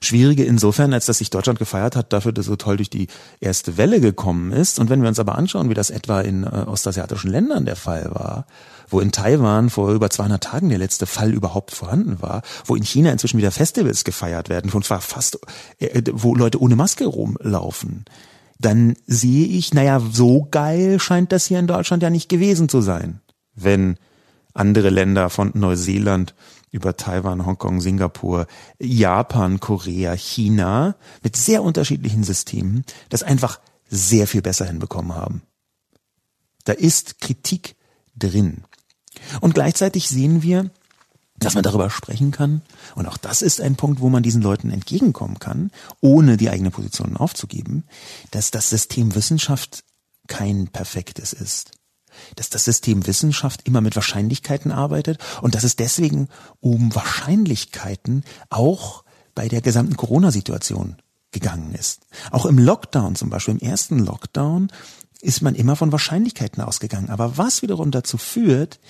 [0.02, 3.08] Schwierige insofern, als dass sich Deutschland gefeiert hat dafür, dass so toll durch die
[3.40, 4.78] erste Welle gekommen ist.
[4.78, 8.10] Und wenn wir uns aber anschauen, wie das etwa in äh, ostasiatischen Ländern der Fall
[8.12, 8.46] war,
[8.88, 12.82] wo in Taiwan vor über 200 Tagen der letzte Fall überhaupt vorhanden war, wo in
[12.82, 15.38] China inzwischen wieder Festivals gefeiert werden, zwar fast,
[15.78, 18.04] äh, wo Leute ohne Maske rumlaufen,
[18.60, 22.82] dann sehe ich, naja, so geil scheint das hier in Deutschland ja nicht gewesen zu
[22.82, 23.20] sein,
[23.54, 23.96] wenn
[24.52, 26.34] andere Länder von Neuseeland
[26.70, 28.46] über Taiwan, Hongkong, Singapur,
[28.78, 35.42] Japan, Korea, China mit sehr unterschiedlichen Systemen das einfach sehr viel besser hinbekommen haben.
[36.64, 37.76] Da ist Kritik
[38.14, 38.64] drin.
[39.40, 40.70] Und gleichzeitig sehen wir,
[41.40, 42.62] dass man darüber sprechen kann.
[42.94, 46.70] Und auch das ist ein Punkt, wo man diesen Leuten entgegenkommen kann, ohne die eigene
[46.70, 47.84] Position aufzugeben,
[48.30, 49.82] dass das System Wissenschaft
[50.28, 51.72] kein perfektes ist.
[52.36, 56.28] Dass das System Wissenschaft immer mit Wahrscheinlichkeiten arbeitet und dass es deswegen
[56.60, 60.96] um Wahrscheinlichkeiten auch bei der gesamten Corona-Situation
[61.30, 62.02] gegangen ist.
[62.30, 64.70] Auch im Lockdown zum Beispiel, im ersten Lockdown,
[65.22, 67.10] ist man immer von Wahrscheinlichkeiten ausgegangen.
[67.10, 68.80] Aber was wiederum dazu führt,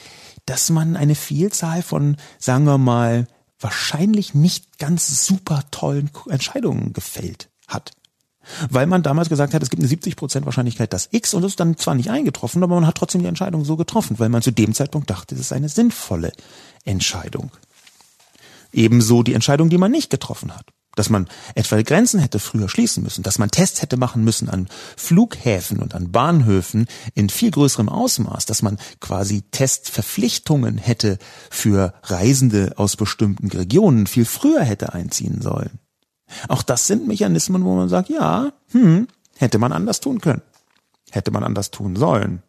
[0.46, 3.26] dass man eine Vielzahl von, sagen wir mal,
[3.58, 7.92] wahrscheinlich nicht ganz super tollen Entscheidungen gefällt hat.
[8.70, 11.60] Weil man damals gesagt hat, es gibt eine 70% Wahrscheinlichkeit, dass X und es ist
[11.60, 14.50] dann zwar nicht eingetroffen, aber man hat trotzdem die Entscheidung so getroffen, weil man zu
[14.50, 16.32] dem Zeitpunkt dachte, es ist eine sinnvolle
[16.84, 17.50] Entscheidung.
[18.72, 23.02] Ebenso die Entscheidung, die man nicht getroffen hat dass man etwa Grenzen hätte früher schließen
[23.02, 27.88] müssen, dass man Tests hätte machen müssen an Flughäfen und an Bahnhöfen in viel größerem
[27.88, 31.18] Ausmaß, dass man quasi Testverpflichtungen hätte
[31.50, 35.78] für Reisende aus bestimmten Regionen viel früher hätte einziehen sollen.
[36.48, 40.42] Auch das sind Mechanismen, wo man sagt, ja, hm, hätte man anders tun können.
[41.10, 42.42] Hätte man anders tun sollen.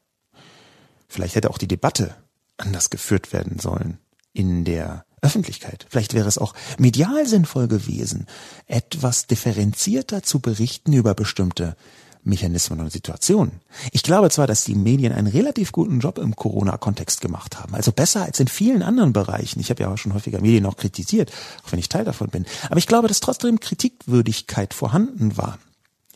[1.08, 2.15] Vielleicht hätte auch die Debatte
[2.58, 3.97] anders geführt werden sollen
[4.34, 5.86] in der Öffentlichkeit.
[5.89, 8.25] Vielleicht wäre es auch medial sinnvoll gewesen,
[8.65, 11.75] etwas differenzierter zu berichten über bestimmte
[12.23, 13.62] Mechanismen und Situationen.
[13.91, 17.91] Ich glaube zwar, dass die Medien einen relativ guten Job im Corona-Kontext gemacht haben, also
[17.91, 19.60] besser als in vielen anderen Bereichen.
[19.60, 21.31] Ich habe ja auch schon häufiger Medien auch kritisiert,
[21.65, 22.45] auch wenn ich Teil davon bin.
[22.69, 25.57] Aber ich glaube, dass trotzdem Kritikwürdigkeit vorhanden war.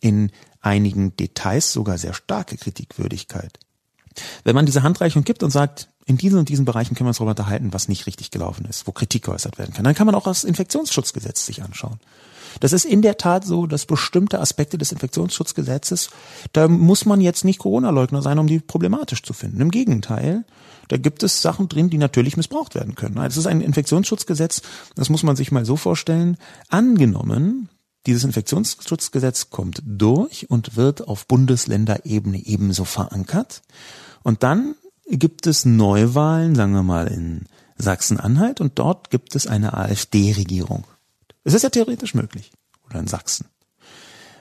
[0.01, 3.59] In einigen Details sogar sehr starke Kritikwürdigkeit.
[4.43, 7.17] Wenn man diese Handreichung gibt und sagt, in diesen und diesen Bereichen können wir uns
[7.17, 9.83] darüber unterhalten, was nicht richtig gelaufen ist, wo Kritik geäußert werden kann.
[9.83, 11.99] Dann kann man auch das Infektionsschutzgesetz sich anschauen.
[12.59, 16.09] Das ist in der Tat so, dass bestimmte Aspekte des Infektionsschutzgesetzes,
[16.53, 19.59] da muss man jetzt nicht Corona-Leugner sein, um die problematisch zu finden.
[19.61, 20.45] Im Gegenteil,
[20.87, 23.17] da gibt es Sachen drin, die natürlich missbraucht werden können.
[23.17, 24.61] Es ist ein Infektionsschutzgesetz,
[24.95, 26.37] das muss man sich mal so vorstellen.
[26.69, 27.69] Angenommen,
[28.05, 33.63] dieses Infektionsschutzgesetz kommt durch und wird auf Bundesländerebene ebenso verankert.
[34.23, 34.75] Und dann
[35.07, 37.45] gibt es Neuwahlen, sagen wir mal in
[37.77, 40.85] Sachsen-Anhalt und dort gibt es eine AfD-Regierung.
[41.43, 42.51] Es ist ja theoretisch möglich.
[42.89, 43.47] Oder in Sachsen.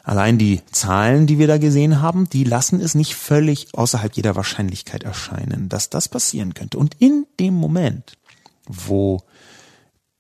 [0.03, 4.37] Allein die Zahlen, die wir da gesehen haben, die lassen es nicht völlig außerhalb jeder
[4.37, 6.79] Wahrscheinlichkeit erscheinen, dass das passieren könnte.
[6.79, 8.18] Und in dem Moment,
[8.66, 9.22] wo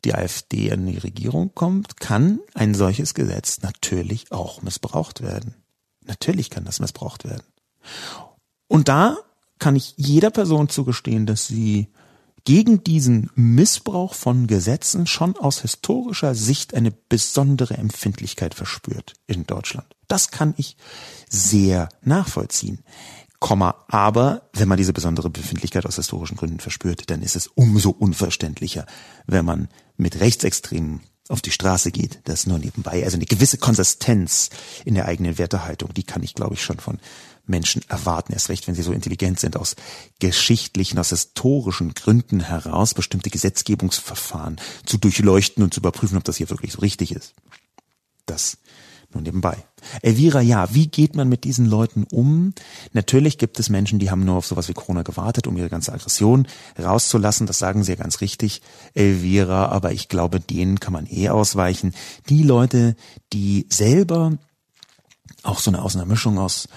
[0.04, 5.54] die AfD in die Regierung kommt, kann ein solches Gesetz natürlich auch missbraucht werden.
[6.06, 7.46] Natürlich kann das missbraucht werden.
[8.68, 9.18] Und da
[9.64, 11.88] kann ich jeder Person zugestehen, dass sie
[12.44, 19.86] gegen diesen Missbrauch von Gesetzen schon aus historischer Sicht eine besondere Empfindlichkeit verspürt in Deutschland.
[20.06, 20.76] Das kann ich
[21.30, 22.80] sehr nachvollziehen.
[23.38, 27.88] Komma, aber wenn man diese besondere Befindlichkeit aus historischen Gründen verspürt, dann ist es umso
[27.88, 28.84] unverständlicher,
[29.26, 31.00] wenn man mit Rechtsextremen
[31.30, 33.02] auf die Straße geht, das nur nebenbei.
[33.02, 34.50] Also eine gewisse Konsistenz
[34.84, 36.98] in der eigenen Wertehaltung, die kann ich, glaube ich, schon von
[37.46, 39.76] Menschen erwarten, erst recht, wenn sie so intelligent sind, aus
[40.18, 46.50] geschichtlichen, aus historischen Gründen heraus bestimmte Gesetzgebungsverfahren zu durchleuchten und zu überprüfen, ob das hier
[46.50, 47.34] wirklich so richtig ist.
[48.26, 48.58] Das
[49.14, 49.56] nur nebenbei.
[50.02, 52.52] Elvira, ja, wie geht man mit diesen Leuten um?
[52.92, 55.92] Natürlich gibt es Menschen, die haben nur auf sowas wie Corona gewartet, um ihre ganze
[55.92, 57.46] Aggression rauszulassen.
[57.46, 58.62] Das sagen sie ja ganz richtig,
[58.94, 59.66] Elvira.
[59.66, 61.94] Aber ich glaube, denen kann man eh ausweichen.
[62.28, 62.96] Die Leute,
[63.32, 64.38] die selber
[65.42, 66.68] auch so eine aus einer Mischung aus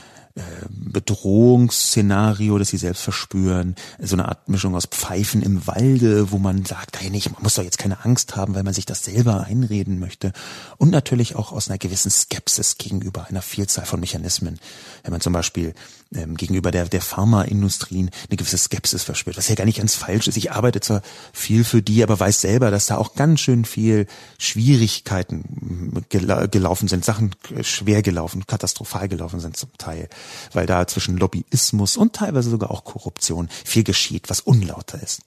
[0.69, 6.65] Bedrohungsszenario, das sie selbst verspüren, so eine Art Mischung aus Pfeifen im Walde, wo man
[6.65, 9.43] sagt, hey, nicht, man muss doch jetzt keine Angst haben, weil man sich das selber
[9.45, 10.33] einreden möchte.
[10.77, 14.59] Und natürlich auch aus einer gewissen Skepsis gegenüber einer Vielzahl von Mechanismen.
[15.03, 15.73] Wenn man zum Beispiel
[16.13, 20.27] ähm, gegenüber der, der Pharmaindustrie eine gewisse Skepsis verspürt, was ja gar nicht ganz falsch
[20.27, 20.37] ist.
[20.37, 21.01] Ich arbeite zwar
[21.33, 26.87] viel für die, aber weiß selber, dass da auch ganz schön viel Schwierigkeiten gela gelaufen
[26.87, 30.09] sind, Sachen schwer gelaufen, katastrophal gelaufen sind zum Teil
[30.53, 35.21] weil da zwischen Lobbyismus und teilweise sogar auch Korruption viel geschieht, was unlauter ist.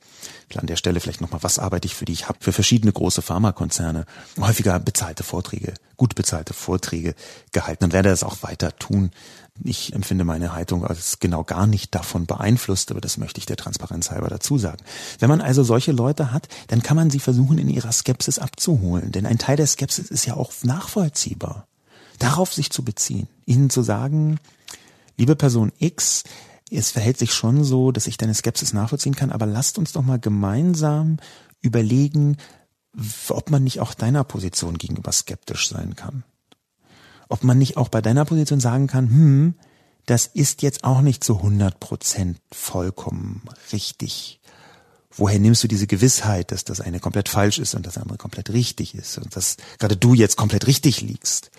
[0.57, 2.13] An der Stelle vielleicht nochmal, was arbeite ich für die?
[2.13, 4.05] Ich habe für verschiedene große Pharmakonzerne
[4.41, 7.15] häufiger bezahlte Vorträge, gut bezahlte Vorträge
[7.53, 9.13] gehalten und werde das auch weiter tun.
[9.65, 13.57] Ich empfinde meine Haltung als genau gar nicht davon beeinflusst, aber das möchte ich der
[13.57, 14.83] Transparenz halber dazu sagen.
[15.19, 19.13] Wenn man also solche Leute hat, dann kann man sie versuchen, in ihrer Skepsis abzuholen.
[19.13, 21.67] Denn ein Teil der Skepsis ist ja auch nachvollziehbar.
[22.19, 24.39] Darauf sich zu beziehen, ihnen zu sagen,
[25.17, 26.25] liebe Person X,
[26.71, 30.03] es verhält sich schon so, dass ich deine Skepsis nachvollziehen kann, aber lasst uns doch
[30.03, 31.19] mal gemeinsam
[31.61, 32.37] überlegen,
[33.29, 36.25] ob man nicht auch deiner Position gegenüber skeptisch sein kann.
[37.31, 39.55] Ob man nicht auch bei deiner Position sagen kann, hm,
[40.05, 44.41] das ist jetzt auch nicht zu 100 Prozent vollkommen richtig.
[45.13, 48.51] Woher nimmst du diese Gewissheit, dass das eine komplett falsch ist und das andere komplett
[48.51, 51.51] richtig ist und dass gerade du jetzt komplett richtig liegst?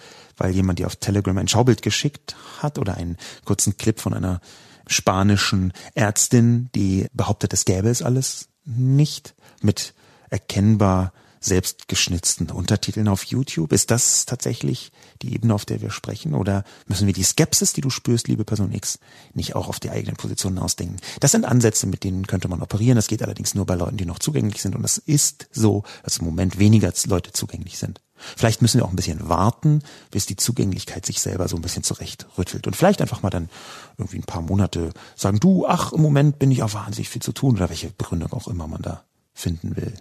[0.41, 4.41] weil jemand dir auf Telegram ein Schaubild geschickt hat oder einen kurzen Clip von einer
[4.87, 9.93] spanischen Ärztin, die behauptet, es gäbe es alles nicht, mit
[10.31, 13.73] erkennbar selbstgeschnitzten Untertiteln auf YouTube?
[13.73, 16.33] Ist das tatsächlich die Ebene, auf der wir sprechen?
[16.33, 18.99] Oder müssen wir die Skepsis, die du spürst, liebe Person X,
[19.33, 20.97] nicht auch auf die eigenen Positionen ausdenken?
[21.19, 22.95] Das sind Ansätze, mit denen könnte man operieren.
[22.95, 24.75] Das geht allerdings nur bei Leuten, die noch zugänglich sind.
[24.75, 27.99] Und es ist so, dass im Moment weniger Leute zugänglich sind.
[28.37, 29.81] Vielleicht müssen wir auch ein bisschen warten,
[30.11, 32.67] bis die Zugänglichkeit sich selber so ein bisschen zurechtrüttelt.
[32.67, 33.49] Und vielleicht einfach mal dann
[33.97, 37.31] irgendwie ein paar Monate sagen, du, ach, im Moment bin ich auch wahnsinnig viel zu
[37.31, 39.93] tun oder welche Begründung auch immer man da finden will.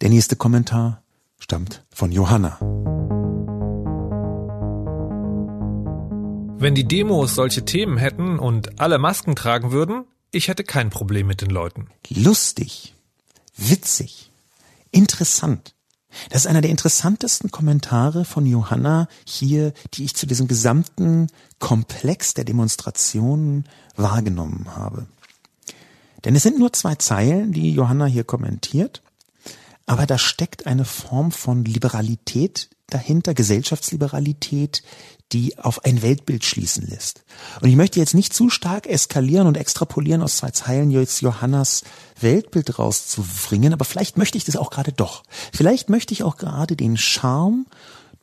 [0.00, 1.02] Der nächste Kommentar
[1.38, 2.58] stammt von Johanna.
[6.56, 11.26] Wenn die Demos solche Themen hätten und alle Masken tragen würden, ich hätte kein Problem
[11.26, 11.88] mit den Leuten.
[12.08, 12.94] Lustig,
[13.56, 14.30] witzig,
[14.90, 15.74] interessant.
[16.30, 21.26] Das ist einer der interessantesten Kommentare von Johanna hier, die ich zu diesem gesamten
[21.58, 23.64] Komplex der Demonstrationen
[23.96, 25.06] wahrgenommen habe.
[26.24, 29.02] Denn es sind nur zwei Zeilen, die Johanna hier kommentiert,
[29.86, 34.82] aber da steckt eine Form von Liberalität dahinter, Gesellschaftsliberalität,
[35.32, 37.24] die auf ein Weltbild schließen lässt.
[37.60, 41.82] Und ich möchte jetzt nicht zu stark eskalieren und extrapolieren aus zwei Zeilen jetzt Johannas
[42.20, 45.24] Weltbild rauszubringen, aber vielleicht möchte ich das auch gerade doch.
[45.52, 47.66] Vielleicht möchte ich auch gerade den Charme,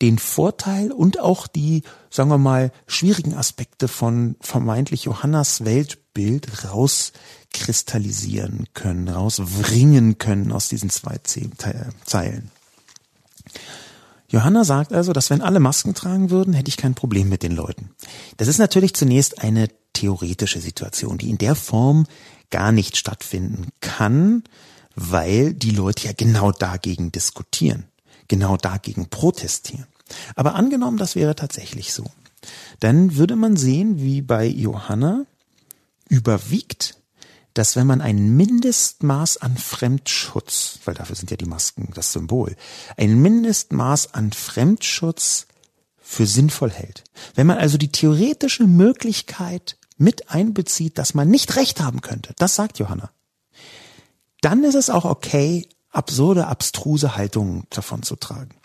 [0.01, 8.67] den Vorteil und auch die, sagen wir mal, schwierigen Aspekte von vermeintlich Johannas Weltbild rauskristallisieren
[8.73, 11.19] können, rauswringen können aus diesen zwei
[12.03, 12.51] Zeilen.
[14.27, 17.51] Johanna sagt also, dass wenn alle Masken tragen würden, hätte ich kein Problem mit den
[17.51, 17.91] Leuten.
[18.37, 22.07] Das ist natürlich zunächst eine theoretische Situation, die in der Form
[22.49, 24.43] gar nicht stattfinden kann,
[24.95, 27.85] weil die Leute ja genau dagegen diskutieren,
[28.29, 29.87] genau dagegen protestieren.
[30.35, 32.05] Aber angenommen, das wäre tatsächlich so,
[32.79, 35.25] dann würde man sehen, wie bei Johanna
[36.09, 37.01] überwiegt
[37.53, 42.55] dass wenn man ein Mindestmaß an Fremdschutz, weil dafür sind ja die Masken das Symbol,
[42.97, 45.47] ein Mindestmaß an Fremdschutz
[46.01, 47.03] für sinnvoll hält.
[47.35, 52.55] Wenn man also die theoretische Möglichkeit mit einbezieht, dass man nicht recht haben könnte, das
[52.55, 53.11] sagt Johanna,
[54.41, 58.55] dann ist es auch okay, absurde, abstruse Haltungen davon zu tragen.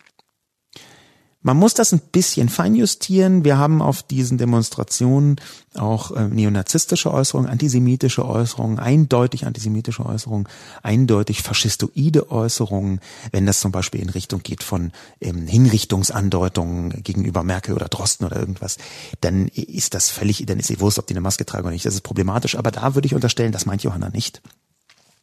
[1.47, 3.44] Man muss das ein bisschen feinjustieren.
[3.44, 5.36] Wir haben auf diesen Demonstrationen
[5.76, 10.49] auch äh, neonazistische Äußerungen, antisemitische Äußerungen, eindeutig antisemitische Äußerungen,
[10.82, 12.99] eindeutig faschistoide Äußerungen,
[13.30, 14.90] wenn das zum Beispiel in Richtung geht von
[15.20, 18.78] ähm, Hinrichtungsandeutungen gegenüber Merkel oder Drosten oder irgendwas,
[19.20, 21.86] dann ist das völlig, dann ist sie Wurst, ob die eine Maske tragen oder nicht.
[21.86, 22.57] Das ist problematisch.
[22.57, 24.42] Aber da würde ich unterstellen, das meint Johanna nicht.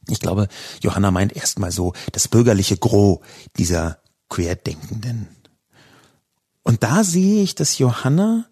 [0.07, 0.47] Ich glaube,
[0.79, 3.19] Johanna meint erstmal so das bürgerliche Gros
[3.57, 3.97] dieser
[4.29, 5.42] Querdenkenden.
[6.63, 8.45] Und da sehe ich, dass Johanna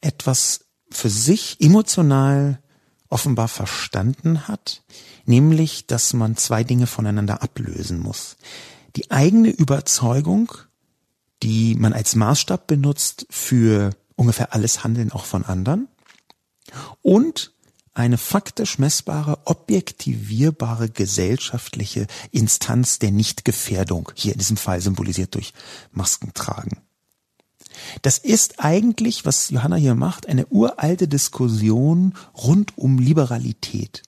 [0.00, 2.60] etwas für sich emotional
[3.08, 4.82] offenbar verstanden hat,
[5.24, 8.36] nämlich, dass man zwei Dinge voneinander ablösen muss.
[8.96, 10.52] Die eigene Überzeugung,
[11.42, 15.88] die man als Maßstab benutzt für ungefähr alles Handeln auch von anderen
[17.02, 17.52] und
[17.92, 25.52] eine faktisch messbare, objektivierbare gesellschaftliche Instanz der Nichtgefährdung, hier in diesem Fall symbolisiert durch
[25.90, 26.82] Masken tragen.
[28.02, 34.02] Das ist eigentlich, was Johanna hier macht, eine uralte Diskussion rund um Liberalität,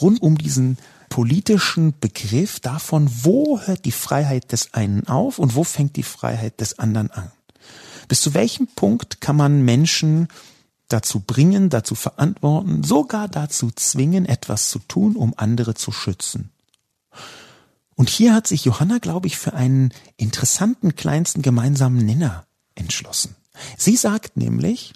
[0.00, 0.78] rund um diesen
[1.08, 6.60] politischen Begriff davon, wo hört die Freiheit des einen auf und wo fängt die Freiheit
[6.60, 7.30] des anderen an.
[8.08, 10.28] Bis zu welchem Punkt kann man Menschen
[10.88, 16.50] dazu bringen, dazu verantworten, sogar dazu zwingen, etwas zu tun, um andere zu schützen.
[17.94, 22.44] Und hier hat sich Johanna, glaube ich, für einen interessanten kleinsten gemeinsamen Nenner
[22.74, 23.36] entschlossen.
[23.76, 24.94] Sie sagt nämlich,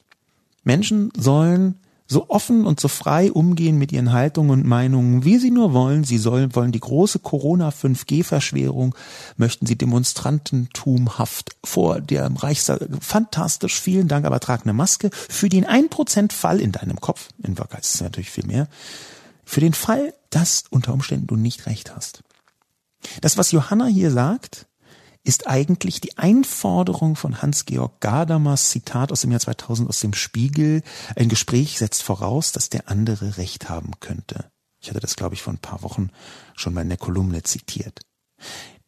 [0.64, 1.78] Menschen sollen
[2.10, 6.04] so offen und so frei umgehen mit ihren Haltungen und Meinungen, wie sie nur wollen.
[6.04, 8.94] Sie sollen, wollen die große Corona 5G-Verschwörung,
[9.36, 12.80] möchten sie demonstrantentumhaft vor dem Reichstag.
[13.00, 15.10] Fantastisch, vielen Dank, aber trag eine Maske.
[15.12, 18.68] Für den 1% Fall in deinem Kopf, in Wirklichkeit ist es natürlich viel mehr,
[19.44, 22.22] für den Fall, dass unter Umständen du nicht recht hast.
[23.20, 24.66] Das, was Johanna hier sagt,
[25.28, 30.82] ist eigentlich die Einforderung von Hans-Georg Gadamas Zitat aus dem Jahr 2000 aus dem Spiegel.
[31.16, 34.46] Ein Gespräch setzt voraus, dass der andere Recht haben könnte.
[34.80, 36.08] Ich hatte das, glaube ich, vor ein paar Wochen
[36.56, 38.00] schon mal in der Kolumne zitiert.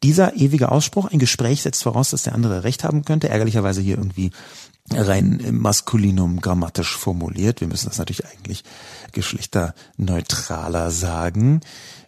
[0.01, 3.99] Dieser ewige Ausspruch, ein Gespräch setzt voraus, dass der andere Recht haben könnte, ärgerlicherweise hier
[3.99, 4.31] irgendwie
[4.93, 7.61] rein maskulinum grammatisch formuliert.
[7.61, 8.63] Wir müssen das natürlich eigentlich
[9.11, 11.61] geschlechterneutraler sagen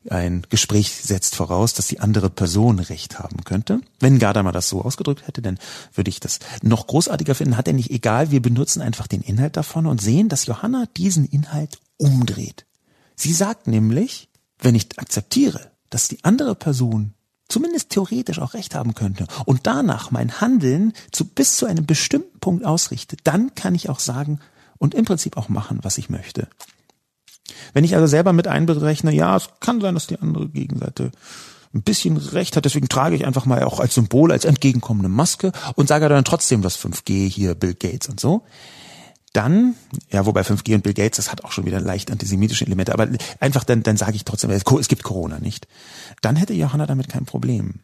[0.10, 3.80] ein Gespräch setzt voraus, dass die andere Person Recht haben könnte.
[4.00, 5.58] Wenn Gadamer das so ausgedrückt hätte, dann
[5.94, 7.58] würde ich das noch großartiger finden.
[7.58, 11.26] Hat er nicht egal, wir benutzen einfach den Inhalt davon und sehen, dass Johanna diesen
[11.26, 12.66] Inhalt umdreht.
[13.16, 14.30] Sie sagt nämlich,
[14.60, 17.14] wenn ich akzeptiere, dass die andere Person
[17.50, 22.40] zumindest theoretisch auch recht haben könnte und danach mein Handeln zu, bis zu einem bestimmten
[22.40, 24.40] Punkt ausrichte, dann kann ich auch sagen
[24.78, 26.48] und im Prinzip auch machen, was ich möchte.
[27.74, 31.12] Wenn ich also selber mit einberechne, ja, es kann sein, dass die andere Gegenseite
[31.74, 35.52] ein bisschen recht hat, deswegen trage ich einfach mal auch als Symbol, als entgegenkommende Maske
[35.76, 38.44] und sage dann trotzdem das 5G hier Bill Gates und so.
[39.34, 39.76] Dann,
[40.12, 43.10] ja, wobei 5G und Bill Gates, das hat auch schon wieder leicht antisemitische Elemente, aber
[43.40, 45.68] einfach dann, dann sage ich trotzdem, es gibt Corona nicht.
[46.22, 47.80] Dann hätte Johanna damit kein Problem.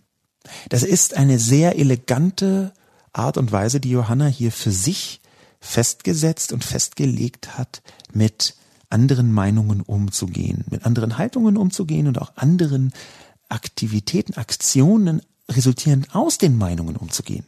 [0.70, 2.72] Das ist eine sehr elegante
[3.14, 5.22] Art und Weise, die Johanna hier für sich
[5.60, 7.82] festgesetzt und festgelegt hat
[8.14, 8.56] mit
[8.89, 12.93] anderen Meinungen umzugehen, mit anderen Haltungen umzugehen und auch anderen
[13.50, 17.45] Aktivitäten, Aktionen resultierend aus den Meinungen umzugehen.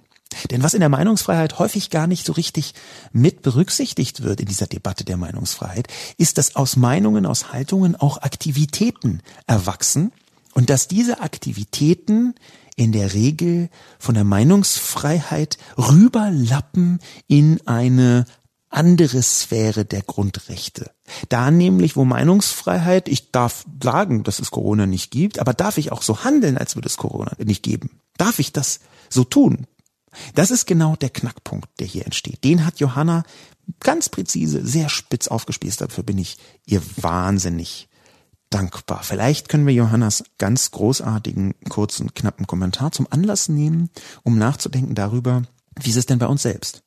[0.49, 2.73] Denn was in der Meinungsfreiheit häufig gar nicht so richtig
[3.11, 8.17] mit berücksichtigt wird in dieser Debatte der Meinungsfreiheit, ist, dass aus Meinungen, aus Haltungen auch
[8.21, 10.11] Aktivitäten erwachsen
[10.53, 12.35] und dass diese Aktivitäten
[12.75, 13.69] in der Regel
[13.99, 18.25] von der Meinungsfreiheit rüberlappen in eine
[18.69, 20.91] andere Sphäre der Grundrechte.
[21.27, 25.91] Da nämlich, wo Meinungsfreiheit, ich darf sagen, dass es Corona nicht gibt, aber darf ich
[25.91, 27.99] auch so handeln, als würde es Corona nicht geben?
[28.17, 28.79] Darf ich das
[29.09, 29.67] so tun?
[30.35, 32.43] Das ist genau der Knackpunkt, der hier entsteht.
[32.43, 33.23] Den hat Johanna
[33.79, 35.81] ganz präzise, sehr spitz aufgespießt.
[35.81, 37.89] Dafür bin ich ihr wahnsinnig
[38.49, 39.01] dankbar.
[39.03, 43.89] Vielleicht können wir Johannas ganz großartigen, kurzen, knappen Kommentar zum Anlass nehmen,
[44.23, 45.43] um nachzudenken darüber,
[45.79, 46.83] wie ist es denn bei uns selbst?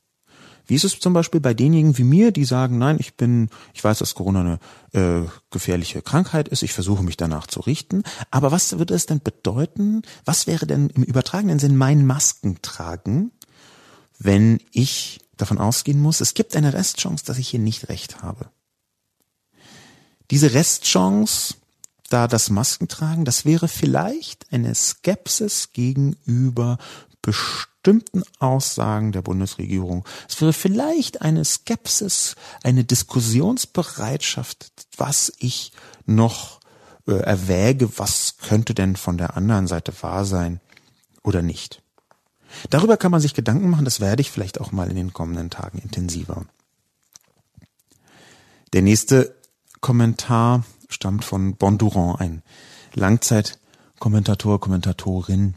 [0.67, 3.85] Wie ist es zum Beispiel bei denjenigen wie mir, die sagen, nein, ich bin, ich
[3.85, 4.59] weiß, dass Corona eine
[4.93, 9.21] äh, gefährliche Krankheit ist, ich versuche mich danach zu richten, aber was würde es denn
[9.23, 13.31] bedeuten, was wäre denn im übertragenen Sinn mein Maskentragen,
[14.19, 18.49] wenn ich davon ausgehen muss, es gibt eine Restchance, dass ich hier nicht recht habe?
[20.31, 21.57] Diese Restchance,
[22.09, 26.79] da das Maskentragen, das wäre vielleicht eine Skepsis gegenüber
[27.21, 27.74] bestimmten
[28.39, 30.05] Aussagen der Bundesregierung.
[30.29, 35.73] Es wäre vielleicht eine Skepsis, eine Diskussionsbereitschaft, was ich
[36.07, 36.61] noch
[37.07, 40.61] äh, erwäge, was könnte denn von der anderen Seite wahr sein
[41.23, 41.83] oder nicht.
[42.71, 45.51] Darüber kann man sich Gedanken machen, das werde ich vielleicht auch mal in den kommenden
[45.51, 46.47] Tagen intensiver.
[48.73, 49.35] Der nächste
[49.81, 52.43] Kommentar stammt von Bondurant, ein
[52.95, 55.55] Langzeitkommentator, Kommentatorin.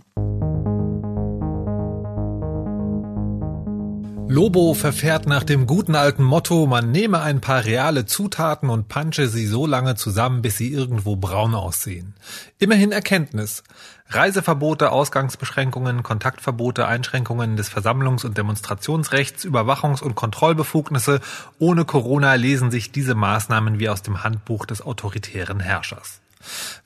[4.29, 9.29] Lobo verfährt nach dem guten alten Motto, man nehme ein paar reale Zutaten und punche
[9.29, 12.13] sie so lange zusammen, bis sie irgendwo braun aussehen.
[12.59, 13.63] Immerhin Erkenntnis.
[14.09, 21.21] Reiseverbote, Ausgangsbeschränkungen, Kontaktverbote, Einschränkungen des Versammlungs- und Demonstrationsrechts, Überwachungs- und Kontrollbefugnisse.
[21.57, 26.19] Ohne Corona lesen sich diese Maßnahmen wie aus dem Handbuch des autoritären Herrschers.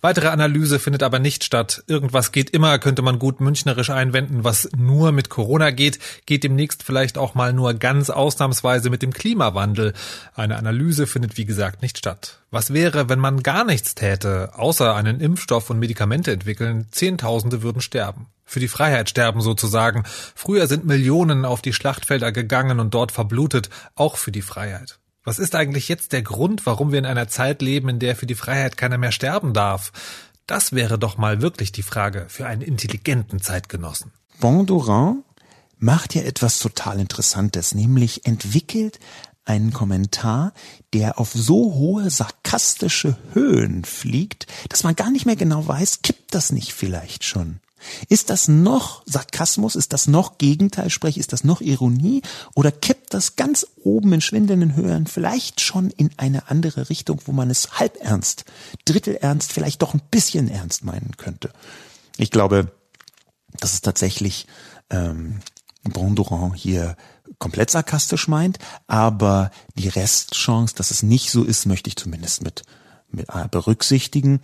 [0.01, 1.83] Weitere Analyse findet aber nicht statt.
[1.87, 4.43] Irgendwas geht immer, könnte man gut münchnerisch einwenden.
[4.43, 9.13] Was nur mit Corona geht, geht demnächst vielleicht auch mal nur ganz ausnahmsweise mit dem
[9.13, 9.93] Klimawandel.
[10.35, 12.39] Eine Analyse findet wie gesagt nicht statt.
[12.51, 16.87] Was wäre, wenn man gar nichts täte, außer einen Impfstoff und Medikamente entwickeln?
[16.91, 20.03] Zehntausende würden sterben für die Freiheit sterben sozusagen.
[20.35, 24.99] Früher sind Millionen auf die Schlachtfelder gegangen und dort verblutet, auch für die Freiheit.
[25.23, 28.25] Was ist eigentlich jetzt der Grund, warum wir in einer Zeit leben, in der für
[28.25, 29.91] die Freiheit keiner mehr sterben darf?
[30.47, 34.11] Das wäre doch mal wirklich die Frage für einen intelligenten Zeitgenossen.
[34.39, 35.23] Bondurant
[35.77, 38.99] macht ja etwas total Interessantes, nämlich entwickelt
[39.45, 40.53] einen Kommentar,
[40.93, 46.33] der auf so hohe sarkastische Höhen fliegt, dass man gar nicht mehr genau weiß, kippt
[46.33, 47.59] das nicht vielleicht schon?
[48.09, 49.75] Ist das noch Sarkasmus?
[49.75, 51.17] Ist das noch Gegenteilsprech?
[51.17, 52.21] Ist das noch Ironie?
[52.55, 57.31] Oder kippt das ganz oben in schwindelnden Höhen vielleicht schon in eine andere Richtung, wo
[57.31, 58.45] man es halb ernst,
[58.85, 61.51] Drittel ernst, vielleicht doch ein bisschen ernst meinen könnte?
[62.17, 62.71] Ich glaube,
[63.59, 64.47] dass es tatsächlich
[64.89, 65.39] ähm,
[65.83, 66.95] Bondurant hier
[67.39, 72.63] komplett sarkastisch meint, aber die Restchance, dass es nicht so ist, möchte ich zumindest mit,
[73.09, 74.41] mit äh, berücksichtigen.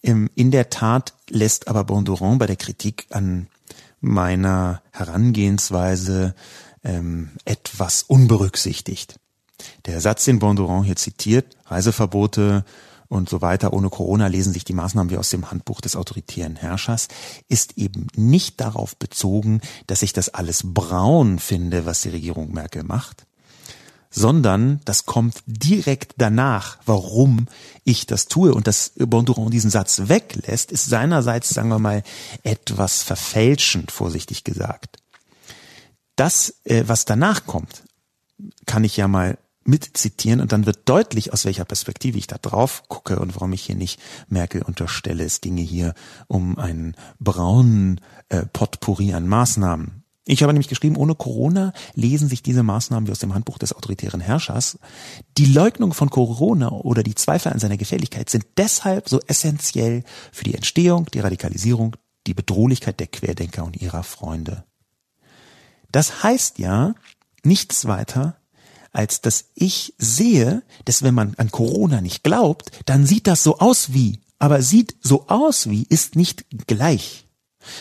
[0.00, 3.48] In der Tat lässt aber Bondurant bei der Kritik an
[4.00, 6.34] meiner Herangehensweise
[6.84, 9.18] ähm, etwas unberücksichtigt.
[9.86, 12.64] Der Satz, den Bondurant hier zitiert, Reiseverbote
[13.08, 16.56] und so weiter, ohne Corona lesen sich die Maßnahmen wie aus dem Handbuch des autoritären
[16.56, 17.08] Herrschers,
[17.48, 22.84] ist eben nicht darauf bezogen, dass ich das alles braun finde, was die Regierung Merkel
[22.84, 23.26] macht,
[24.10, 27.46] sondern das kommt direkt danach, warum
[27.84, 28.54] ich das tue.
[28.54, 32.02] Und dass Bondurant diesen Satz weglässt, ist seinerseits, sagen wir mal,
[32.42, 34.98] etwas verfälschend, vorsichtig gesagt.
[36.16, 37.84] Das, äh, was danach kommt,
[38.66, 39.38] kann ich ja mal
[39.68, 43.62] mitzitieren und dann wird deutlich, aus welcher Perspektive ich da drauf gucke und warum ich
[43.62, 45.24] hier nicht Merkel unterstelle.
[45.24, 45.94] Es ginge hier
[46.26, 48.00] um einen braunen
[48.30, 49.97] äh, Potpourri an Maßnahmen.
[50.30, 53.72] Ich habe nämlich geschrieben, ohne Corona lesen sich diese Maßnahmen wie aus dem Handbuch des
[53.72, 54.78] autoritären Herrschers.
[55.38, 60.44] Die Leugnung von Corona oder die Zweifel an seiner Gefährlichkeit sind deshalb so essentiell für
[60.44, 64.64] die Entstehung, die Radikalisierung, die Bedrohlichkeit der Querdenker und ihrer Freunde.
[65.92, 66.94] Das heißt ja
[67.42, 68.36] nichts weiter,
[68.92, 73.60] als dass ich sehe, dass wenn man an Corona nicht glaubt, dann sieht das so
[73.60, 77.27] aus wie, aber sieht so aus wie ist nicht gleich.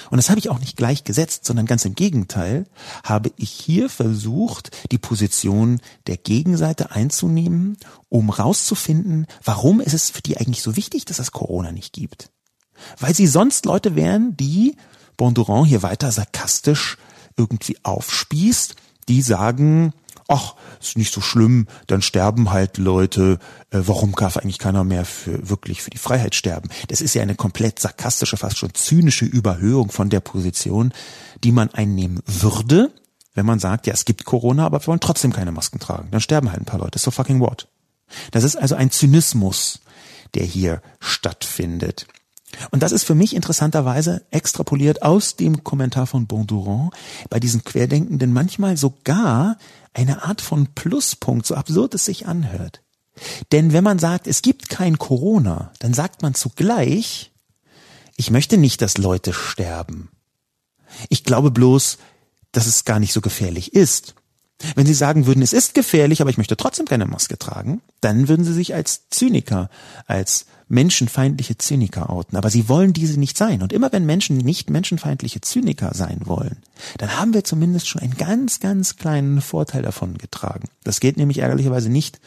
[0.10, 2.66] Und das habe ich auch nicht gleich gesetzt, sondern ganz im Gegenteil
[3.04, 7.78] habe ich hier versucht, die Position der Gegenseite einzunehmen,
[8.10, 12.30] um rauszufinden, warum ist es für die eigentlich so wichtig, dass es Corona nicht gibt.
[13.00, 14.76] Weil sie sonst Leute wären, die
[15.18, 16.98] Bondurant hier weiter sarkastisch
[17.38, 18.76] irgendwie aufspießt,
[19.10, 19.94] die sagen,
[20.28, 23.40] ach, ist nicht so schlimm, dann sterben halt Leute,
[23.72, 26.70] äh, warum darf eigentlich keiner mehr für wirklich für die Freiheit sterben?
[26.88, 30.94] Das ist ja eine komplett sarkastische, fast schon zynische Überhöhung von der Position,
[31.44, 32.92] die man einnehmen würde,
[33.34, 36.10] wenn man sagt, ja, es gibt Corona, aber wir wollen trotzdem keine Masken tragen.
[36.12, 37.00] Dann sterben halt ein paar Leute.
[37.00, 37.68] So fucking what?
[38.32, 39.82] Das ist also ein Zynismus,
[40.34, 42.08] der hier stattfindet.
[42.72, 46.94] Und das ist für mich interessanterweise extrapoliert aus dem Kommentar von Bondurant
[47.30, 49.58] bei diesen Querdenkenden manchmal sogar
[49.94, 52.82] eine Art von Pluspunkt, so absurd es sich anhört.
[53.52, 57.32] Denn wenn man sagt, es gibt kein Corona, dann sagt man zugleich,
[58.16, 60.10] ich möchte nicht, dass Leute sterben.
[61.10, 61.98] Ich glaube bloß,
[62.52, 64.16] dass es gar nicht so gefährlich ist.
[64.76, 68.28] Wenn Sie sagen würden, es ist gefährlich, aber ich möchte trotzdem keine Maske tragen, dann
[68.28, 69.70] würden Sie sich als Zyniker,
[70.08, 72.38] als menschenfeindliche Zyniker outen.
[72.38, 73.62] Aber Sie wollen diese nicht sein.
[73.62, 76.58] Und immer wenn Menschen nicht menschenfeindliche Zyniker sein wollen,
[76.98, 80.70] dann haben wir zumindest schon einen ganz, ganz kleinen Vorteil davon getragen.
[80.84, 82.20] Das geht nämlich ärgerlicherweise nicht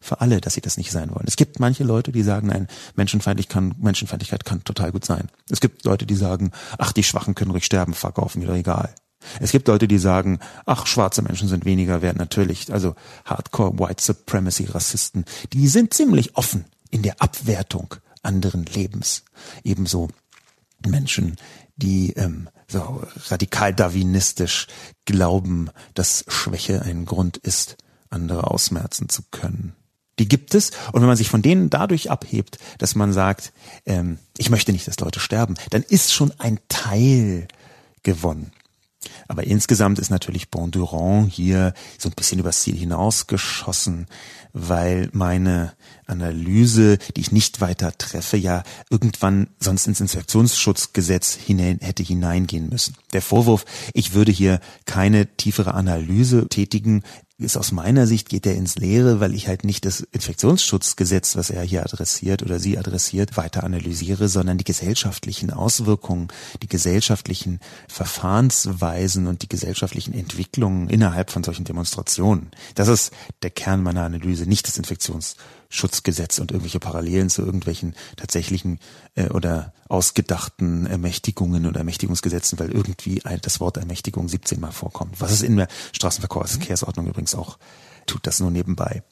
[0.00, 1.24] für alle, dass sie das nicht sein wollen.
[1.26, 5.28] Es gibt manche Leute, die sagen, nein, Menschenfeindlich kann, Menschenfeindlichkeit kann total gut sein.
[5.50, 8.94] Es gibt Leute, die sagen, ach, die Schwachen können ruhig sterben, mir doch egal.
[9.40, 12.72] Es gibt Leute, die sagen, ach, schwarze Menschen sind weniger wert, natürlich.
[12.72, 12.94] Also
[13.24, 19.24] Hardcore White Supremacy Rassisten, die sind ziemlich offen in der Abwertung anderen Lebens.
[19.64, 20.08] Ebenso
[20.86, 21.36] Menschen,
[21.76, 24.66] die ähm, so radikal darwinistisch
[25.04, 27.76] glauben, dass Schwäche ein Grund ist,
[28.10, 29.74] andere ausmerzen zu können.
[30.18, 30.70] Die gibt es.
[30.92, 33.52] Und wenn man sich von denen dadurch abhebt, dass man sagt,
[33.86, 37.46] ähm, ich möchte nicht, dass Leute sterben, dann ist schon ein Teil
[38.02, 38.52] gewonnen.
[39.28, 44.06] Aber insgesamt ist natürlich Bondurant hier so ein bisschen übers Ziel hinausgeschossen,
[44.52, 45.72] weil meine
[46.06, 52.94] Analyse, die ich nicht weiter treffe, ja irgendwann sonst ins Infektionsschutzgesetz hinein, hätte hineingehen müssen.
[53.12, 57.02] Der Vorwurf, ich würde hier keine tiefere Analyse tätigen,
[57.38, 61.50] ist aus meiner Sicht geht er ins Leere, weil ich halt nicht das Infektionsschutzgesetz, was
[61.50, 66.28] er hier adressiert oder sie adressiert, weiter analysiere, sondern die gesellschaftlichen Auswirkungen,
[66.62, 72.50] die gesellschaftlichen Verfahrensweisen und die gesellschaftlichen Entwicklungen innerhalb von solchen Demonstrationen.
[72.74, 73.12] Das ist
[73.42, 75.57] der Kern meiner Analyse, nicht das Infektionsschutzgesetz.
[75.68, 78.78] Schutzgesetz und irgendwelche Parallelen zu irgendwelchen tatsächlichen
[79.14, 85.20] äh, oder ausgedachten Ermächtigungen oder Ermächtigungsgesetzen, weil irgendwie das Wort Ermächtigung 17 Mal vorkommt.
[85.20, 87.58] Was es in der Straßenverkehrsordnung übrigens auch
[88.06, 89.02] tut, das nur nebenbei.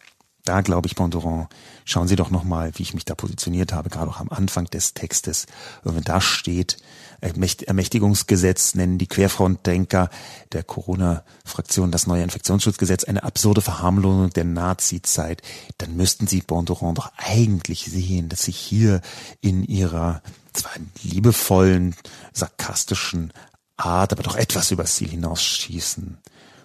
[0.44, 1.48] Da glaube ich, Bondurant,
[1.84, 4.94] schauen Sie doch nochmal, wie ich mich da positioniert habe, gerade auch am Anfang des
[4.94, 5.46] Textes.
[5.82, 6.76] Und wenn da steht,
[7.21, 10.11] Ermächtigungsgesetz nennen die Querfrontdenker
[10.53, 15.43] der Corona-Fraktion das neue Infektionsschutzgesetz eine absurde Verharmlosung der Nazi-Zeit,
[15.79, 19.01] dann müssten Sie Bondurant doch eigentlich sehen, dass Sie hier
[19.41, 21.95] in Ihrer zwar liebevollen,
[22.33, 23.33] sarkastischen
[23.77, 26.19] Art, aber doch etwas übers Ziel hinausschießen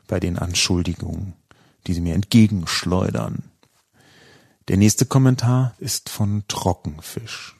[0.07, 1.33] bei den Anschuldigungen,
[1.87, 3.43] die Sie mir entgegenschleudern.
[4.67, 7.57] Der nächste Kommentar ist von Trockenfisch.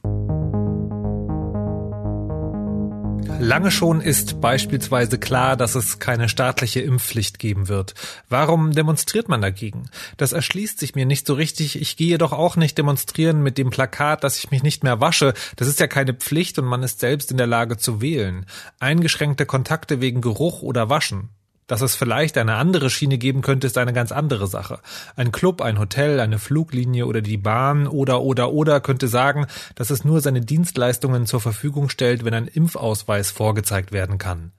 [3.42, 7.96] Lange schon ist beispielsweise klar, dass es keine staatliche Impfpflicht geben wird.
[8.30, 9.90] Warum demonstriert man dagegen?
[10.16, 11.82] Das erschließt sich mir nicht so richtig.
[11.82, 15.34] Ich gehe doch auch nicht demonstrieren mit dem Plakat, dass ich mich nicht mehr wasche.
[15.56, 18.46] Das ist ja keine Pflicht und man ist selbst in der Lage zu wählen.
[18.80, 21.30] Eingeschränkte Kontakte wegen Geruch oder Waschen.
[21.72, 24.80] Dass es vielleicht eine andere Schiene geben könnte, ist eine ganz andere Sache.
[25.16, 29.90] Ein Club, ein Hotel, eine Fluglinie oder die Bahn oder oder oder könnte sagen, dass
[29.90, 34.52] es nur seine Dienstleistungen zur Verfügung stellt, wenn ein Impfausweis vorgezeigt werden kann.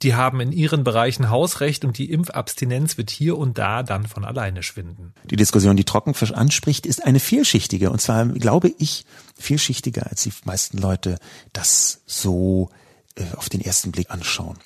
[0.00, 4.24] Die haben in ihren Bereichen Hausrecht und die Impfabstinenz wird hier und da dann von
[4.24, 5.12] alleine schwinden.
[5.24, 9.04] Die Diskussion, die Trockenfisch anspricht, ist eine vielschichtige und zwar, glaube ich,
[9.38, 11.18] vielschichtiger, als die meisten Leute
[11.52, 12.70] das so
[13.36, 14.58] auf den ersten Blick anschauen.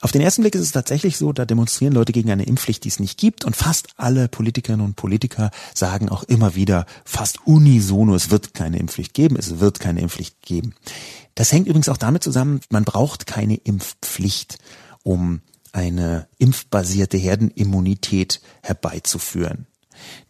[0.00, 2.88] Auf den ersten Blick ist es tatsächlich so, da demonstrieren Leute gegen eine Impfpflicht, die
[2.88, 8.14] es nicht gibt und fast alle Politikerinnen und Politiker sagen auch immer wieder fast unisono,
[8.14, 10.74] es wird keine Impfpflicht geben, es wird keine Impfpflicht geben.
[11.34, 14.58] Das hängt übrigens auch damit zusammen, man braucht keine Impfpflicht,
[15.02, 15.40] um
[15.72, 19.66] eine impfbasierte Herdenimmunität herbeizuführen.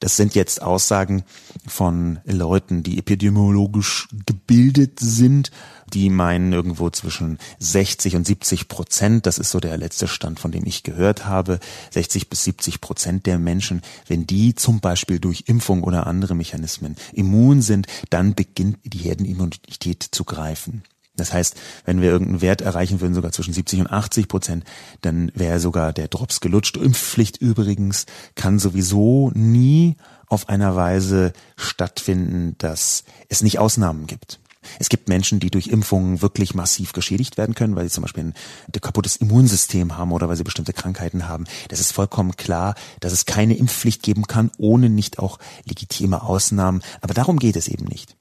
[0.01, 1.25] Das sind jetzt Aussagen
[1.67, 5.51] von Leuten, die epidemiologisch gebildet sind,
[5.93, 10.53] die meinen irgendwo zwischen 60 und 70 Prozent, das ist so der letzte Stand, von
[10.53, 11.59] dem ich gehört habe,
[11.91, 16.97] 60 bis 70 Prozent der Menschen, wenn die zum Beispiel durch Impfung oder andere Mechanismen
[17.13, 20.83] immun sind, dann beginnt die Herdenimmunität zu greifen.
[21.17, 21.57] Das heißt,
[21.87, 24.65] wenn wir irgendeinen Wert erreichen würden, sogar zwischen 70 und 80 Prozent,
[25.01, 26.77] dann wäre sogar der Drops gelutscht.
[26.77, 34.41] Impfpflicht übrigens kann sowieso nie auf einer Weise stattfinden, dass es nicht Ausnahmen gibt.
[34.79, 38.25] Es gibt Menschen, die durch Impfungen wirklich massiv geschädigt werden können, weil sie zum Beispiel
[38.25, 38.35] ein,
[38.81, 41.45] kaputtes Immunsystem haben oder weil sie bestimmte Krankheiten haben.
[41.69, 46.83] Das ist vollkommen klar, dass es keine Impfpflicht geben kann, ohne nicht auch legitime Ausnahmen.
[47.01, 48.17] Aber darum geht es eben nicht.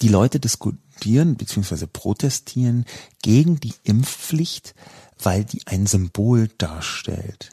[0.00, 1.86] Die Leute diskutieren bzw.
[1.86, 2.84] protestieren
[3.22, 4.74] gegen die Impfpflicht,
[5.18, 7.50] weil die ein Symbol darstellt.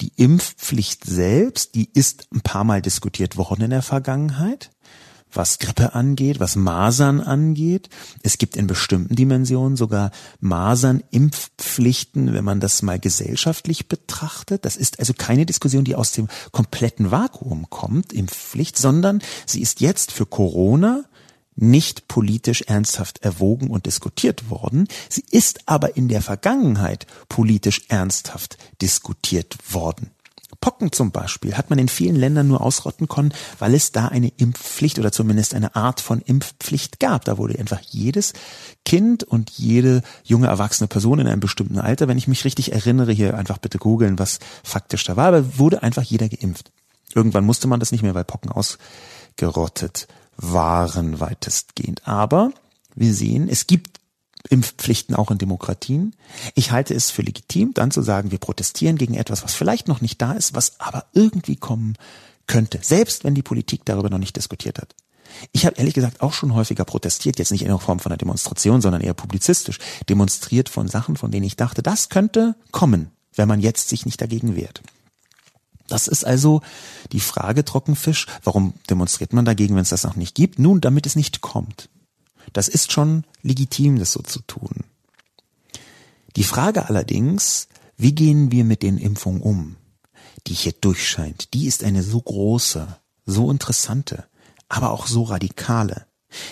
[0.00, 4.70] Die Impfpflicht selbst, die ist ein paar Mal diskutiert worden in der Vergangenheit,
[5.32, 7.88] was Grippe angeht, was Masern angeht.
[8.22, 10.10] Es gibt in bestimmten Dimensionen sogar
[10.40, 14.64] Masern-Impfpflichten, wenn man das mal gesellschaftlich betrachtet.
[14.64, 19.80] Das ist also keine Diskussion, die aus dem kompletten Vakuum kommt, Impfpflicht, sondern sie ist
[19.80, 21.04] jetzt für Corona
[21.54, 24.88] nicht politisch ernsthaft erwogen und diskutiert worden.
[25.08, 30.10] Sie ist aber in der Vergangenheit politisch ernsthaft diskutiert worden.
[30.62, 34.28] Pocken zum Beispiel hat man in vielen Ländern nur ausrotten können, weil es da eine
[34.28, 37.24] Impfpflicht oder zumindest eine Art von Impfpflicht gab.
[37.26, 38.32] Da wurde einfach jedes
[38.86, 43.12] Kind und jede junge erwachsene Person in einem bestimmten Alter, wenn ich mich richtig erinnere,
[43.12, 46.70] hier einfach bitte googeln, was faktisch da war, aber wurde einfach jeder geimpft.
[47.12, 50.06] Irgendwann musste man das nicht mehr, weil Pocken ausgerottet
[50.36, 52.06] waren weitestgehend.
[52.06, 52.52] Aber
[52.94, 53.98] wir sehen, es gibt
[54.48, 56.14] Impfpflichten auch in Demokratien.
[56.54, 60.00] Ich halte es für legitim, dann zu sagen, wir protestieren gegen etwas, was vielleicht noch
[60.00, 61.96] nicht da ist, was aber irgendwie kommen
[62.46, 64.94] könnte, selbst wenn die Politik darüber noch nicht diskutiert hat.
[65.52, 68.18] Ich habe ehrlich gesagt auch schon häufiger protestiert, jetzt nicht in der Form von einer
[68.18, 69.78] Demonstration, sondern eher publizistisch,
[70.08, 74.20] demonstriert von Sachen, von denen ich dachte, das könnte kommen, wenn man jetzt sich nicht
[74.20, 74.82] dagegen wehrt.
[75.88, 76.62] Das ist also
[77.12, 78.26] die Frage Trockenfisch.
[78.44, 80.58] Warum demonstriert man dagegen, wenn es das noch nicht gibt?
[80.58, 81.88] Nun, damit es nicht kommt.
[82.52, 84.84] Das ist schon legitim, das so zu tun.
[86.36, 89.76] Die Frage allerdings, wie gehen wir mit den Impfungen um,
[90.46, 94.26] die hier durchscheint, die ist eine so große, so interessante,
[94.68, 96.06] aber auch so radikale,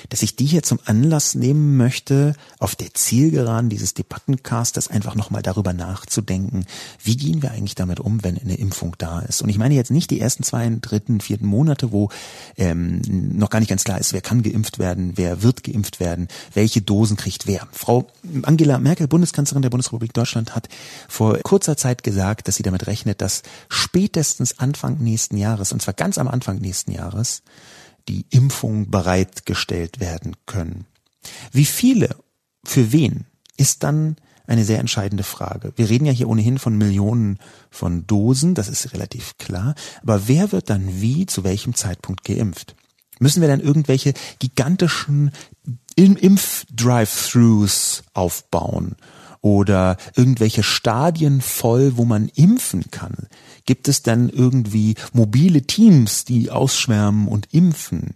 [0.08, 5.42] dass ich die hier zum Anlass nehmen möchte, auf der Zielgeraden dieses Debattencasters einfach nochmal
[5.42, 6.64] darüber nachzudenken,
[7.02, 9.42] wie gehen wir eigentlich damit um, wenn eine Impfung da ist.
[9.42, 12.10] Und ich meine jetzt nicht die ersten zwei, dritten, vierten Monate, wo
[12.56, 13.00] ähm,
[13.36, 16.82] noch gar nicht ganz klar ist, wer kann geimpft werden, wer wird geimpft werden, welche
[16.82, 17.68] Dosen kriegt wer.
[17.72, 18.06] Frau
[18.42, 20.68] Angela Merkel, Bundeskanzlerin der Bundesrepublik Deutschland, hat
[21.08, 25.94] vor kurzer Zeit gesagt, dass sie damit rechnet, dass spätestens Anfang nächsten Jahres, und zwar
[25.94, 27.42] ganz am Anfang nächsten Jahres,
[28.08, 30.86] die Impfung bereitgestellt werden können.
[31.52, 32.16] Wie viele,
[32.64, 33.26] für wen,
[33.56, 35.72] ist dann eine sehr entscheidende Frage.
[35.76, 37.38] Wir reden ja hier ohnehin von Millionen
[37.70, 39.74] von Dosen, das ist relativ klar.
[40.02, 42.74] Aber wer wird dann wie, zu welchem Zeitpunkt geimpft?
[43.20, 45.30] Müssen wir dann irgendwelche gigantischen
[45.94, 48.96] Impf-Drive-Thrus aufbauen?
[49.40, 53.28] Oder irgendwelche Stadien voll, wo man impfen kann?
[53.64, 58.14] Gibt es dann irgendwie mobile Teams, die ausschwärmen und impfen?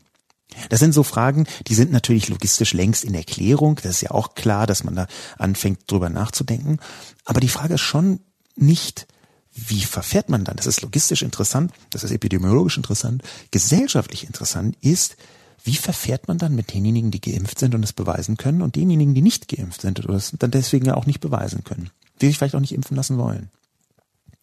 [0.68, 3.76] Das sind so Fragen, die sind natürlich logistisch längst in Erklärung.
[3.82, 5.06] Das ist ja auch klar, dass man da
[5.38, 6.78] anfängt, drüber nachzudenken.
[7.24, 8.20] Aber die Frage ist schon
[8.54, 9.06] nicht,
[9.52, 10.56] wie verfährt man dann?
[10.56, 15.16] Das ist logistisch interessant, das ist epidemiologisch interessant, gesellschaftlich interessant ist,
[15.64, 19.14] wie verfährt man dann mit denjenigen, die geimpft sind und es beweisen können und denjenigen,
[19.14, 21.90] die nicht geimpft sind oder es dann deswegen ja auch nicht beweisen können,
[22.20, 23.50] die sich vielleicht auch nicht impfen lassen wollen,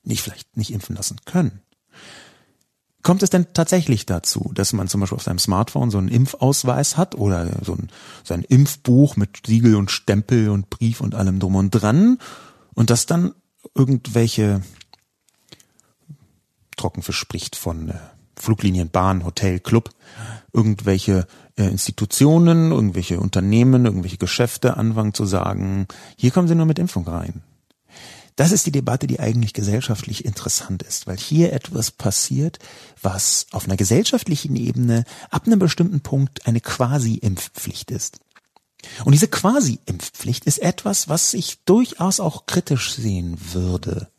[0.03, 1.61] nicht vielleicht nicht impfen lassen können?
[3.03, 6.97] Kommt es denn tatsächlich dazu, dass man zum Beispiel auf seinem Smartphone so einen Impfausweis
[6.97, 7.89] hat oder so ein,
[8.23, 12.17] so ein Impfbuch mit Siegel und Stempel und Brief und allem drum und dran
[12.73, 13.33] und dass dann
[13.75, 14.61] irgendwelche
[16.77, 17.95] Trockenfisch spricht von äh,
[18.35, 19.91] Fluglinien, Bahn, Hotel, Club,
[20.53, 21.27] irgendwelche
[21.57, 25.87] äh, Institutionen, irgendwelche Unternehmen, irgendwelche Geschäfte anfangen zu sagen,
[26.17, 27.41] hier kommen sie nur mit Impfung rein.
[28.35, 32.59] Das ist die Debatte, die eigentlich gesellschaftlich interessant ist, weil hier etwas passiert,
[33.01, 38.19] was auf einer gesellschaftlichen Ebene ab einem bestimmten Punkt eine Quasi-Impfpflicht ist.
[39.03, 44.09] Und diese Quasi-Impfpflicht ist etwas, was ich durchaus auch kritisch sehen würde.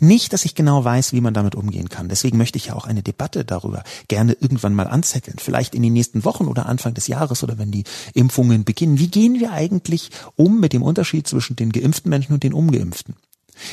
[0.00, 2.08] Nicht, dass ich genau weiß, wie man damit umgehen kann.
[2.08, 5.38] Deswegen möchte ich ja auch eine Debatte darüber gerne irgendwann mal anzetteln.
[5.38, 8.98] Vielleicht in den nächsten Wochen oder Anfang des Jahres oder wenn die Impfungen beginnen.
[8.98, 13.14] Wie gehen wir eigentlich um mit dem Unterschied zwischen den geimpften Menschen und den ungeimpften?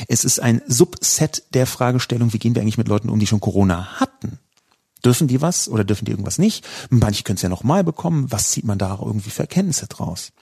[0.06, 3.40] Es ist ein Subset der Fragestellung, wie gehen wir eigentlich mit Leuten um, die schon
[3.40, 4.38] Corona hatten?
[5.04, 6.66] Dürfen die was oder dürfen die irgendwas nicht?
[6.90, 8.30] Manche können es ja nochmal bekommen.
[8.30, 10.32] Was zieht man da irgendwie für Erkenntnisse draus?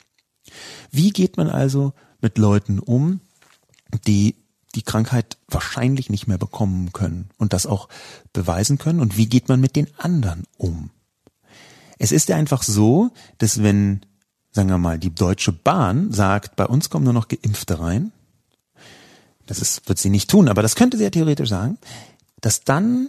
[0.90, 3.20] Wie geht man also mit Leuten um,
[4.06, 4.34] die
[4.74, 7.88] die Krankheit wahrscheinlich nicht mehr bekommen können und das auch
[8.32, 9.00] beweisen können?
[9.00, 10.90] Und wie geht man mit den anderen um?
[11.98, 14.00] Es ist ja einfach so, dass wenn,
[14.52, 18.12] sagen wir mal, die Deutsche Bahn sagt, bei uns kommen nur noch Geimpfte rein,
[19.46, 21.78] das ist, wird sie nicht tun, aber das könnte sie ja theoretisch sagen,
[22.40, 23.08] dass dann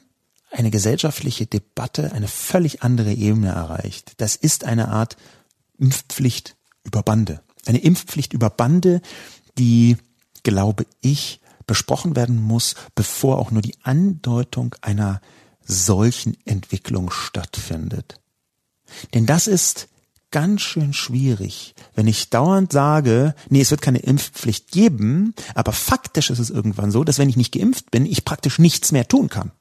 [0.52, 4.14] eine gesellschaftliche Debatte eine völlig andere Ebene erreicht.
[4.18, 5.18] Das ist eine Art
[5.78, 7.42] Impfpflicht über Bande.
[7.66, 9.02] Eine Impfpflicht über Bande,
[9.58, 9.98] die,
[10.44, 15.22] glaube ich, besprochen werden muss, bevor auch nur die Andeutung einer
[15.64, 18.20] solchen Entwicklung stattfindet.
[19.14, 19.90] Denn das ist
[20.32, 26.30] ganz schön schwierig, wenn ich dauernd sage, nee, es wird keine Impfpflicht geben, aber faktisch
[26.30, 29.30] ist es irgendwann so, dass wenn ich nicht geimpft bin, ich praktisch nichts mehr tun
[29.30, 29.52] kann.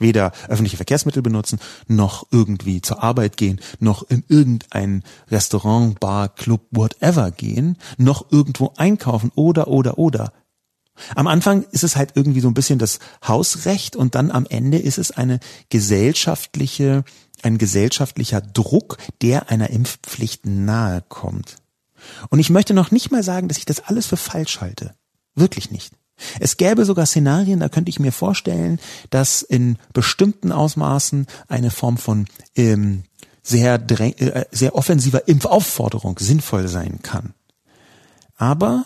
[0.00, 1.58] Weder öffentliche Verkehrsmittel benutzen,
[1.88, 8.72] noch irgendwie zur Arbeit gehen, noch in irgendein Restaurant, Bar, Club, whatever gehen, noch irgendwo
[8.76, 10.32] einkaufen oder, oder, oder.
[11.14, 14.78] Am Anfang ist es halt irgendwie so ein bisschen das Hausrecht und dann am Ende
[14.78, 17.04] ist es eine gesellschaftliche,
[17.42, 21.56] ein gesellschaftlicher Druck, der einer Impfpflicht nahe kommt.
[22.30, 24.94] Und ich möchte noch nicht mal sagen, dass ich das alles für falsch halte.
[25.34, 25.92] Wirklich nicht.
[26.40, 28.80] Es gäbe sogar Szenarien, da könnte ich mir vorstellen,
[29.10, 32.26] dass in bestimmten Ausmaßen eine Form von
[32.56, 33.04] ähm,
[33.42, 37.34] sehr, äh, sehr offensiver Impfaufforderung sinnvoll sein kann.
[38.36, 38.84] Aber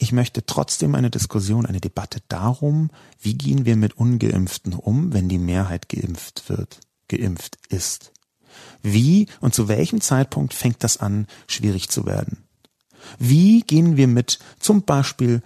[0.00, 2.90] ich möchte trotzdem eine Diskussion, eine Debatte darum,
[3.20, 8.10] wie gehen wir mit ungeimpften um, wenn die Mehrheit geimpft wird, geimpft ist.
[8.82, 12.44] Wie und zu welchem Zeitpunkt fängt das an, schwierig zu werden?
[13.18, 15.42] Wie gehen wir mit zum Beispiel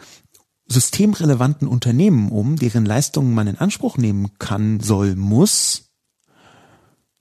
[0.66, 5.90] systemrelevanten Unternehmen um, deren Leistungen man in Anspruch nehmen kann, soll, muss,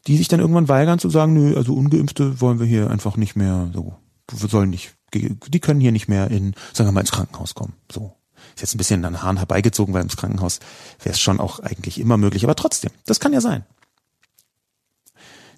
[0.05, 3.36] die sich dann irgendwann weigern zu sagen, nö, also Ungeimpfte wollen wir hier einfach nicht
[3.36, 3.95] mehr so,
[4.31, 7.74] wir sollen nicht die können hier nicht mehr in, sagen wir mal, ins Krankenhaus kommen.
[7.91, 8.14] So.
[8.55, 10.59] Ist jetzt ein bisschen an Haaren herbeigezogen, weil ins Krankenhaus
[11.01, 13.66] wäre es schon auch eigentlich immer möglich, aber trotzdem, das kann ja sein.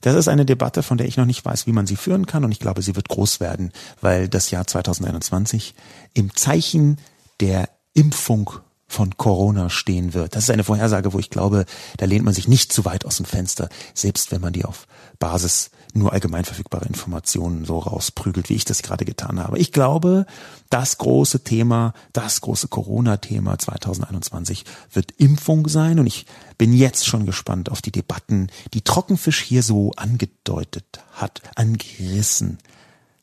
[0.01, 2.45] Das ist eine Debatte, von der ich noch nicht weiß, wie man sie führen kann
[2.45, 5.74] und ich glaube, sie wird groß werden, weil das Jahr 2021
[6.14, 6.99] im Zeichen
[7.39, 8.51] der Impfung
[8.88, 10.36] von Corona stehen wird.
[10.36, 11.66] Das ist eine Vorhersage, wo ich glaube,
[11.97, 14.88] da lehnt man sich nicht zu weit aus dem Fenster, selbst wenn man die auf
[15.18, 19.57] Basis nur allgemein verfügbare Informationen so rausprügelt, wie ich das gerade getan habe.
[19.57, 20.25] Ich glaube,
[20.69, 26.25] das große Thema, das große Corona-Thema 2021 wird Impfung sein und ich
[26.57, 32.57] bin jetzt schon gespannt auf die Debatten, die Trockenfisch hier so angedeutet hat, angerissen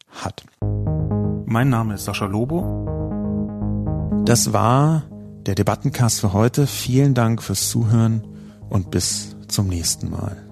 [0.08, 0.44] hat.
[1.46, 2.88] Mein Name ist Sascha Lobo.
[4.24, 5.04] Das war
[5.46, 6.66] der Debattencast für heute.
[6.66, 8.26] Vielen Dank fürs Zuhören
[8.70, 10.51] und bis zum nächsten Mal.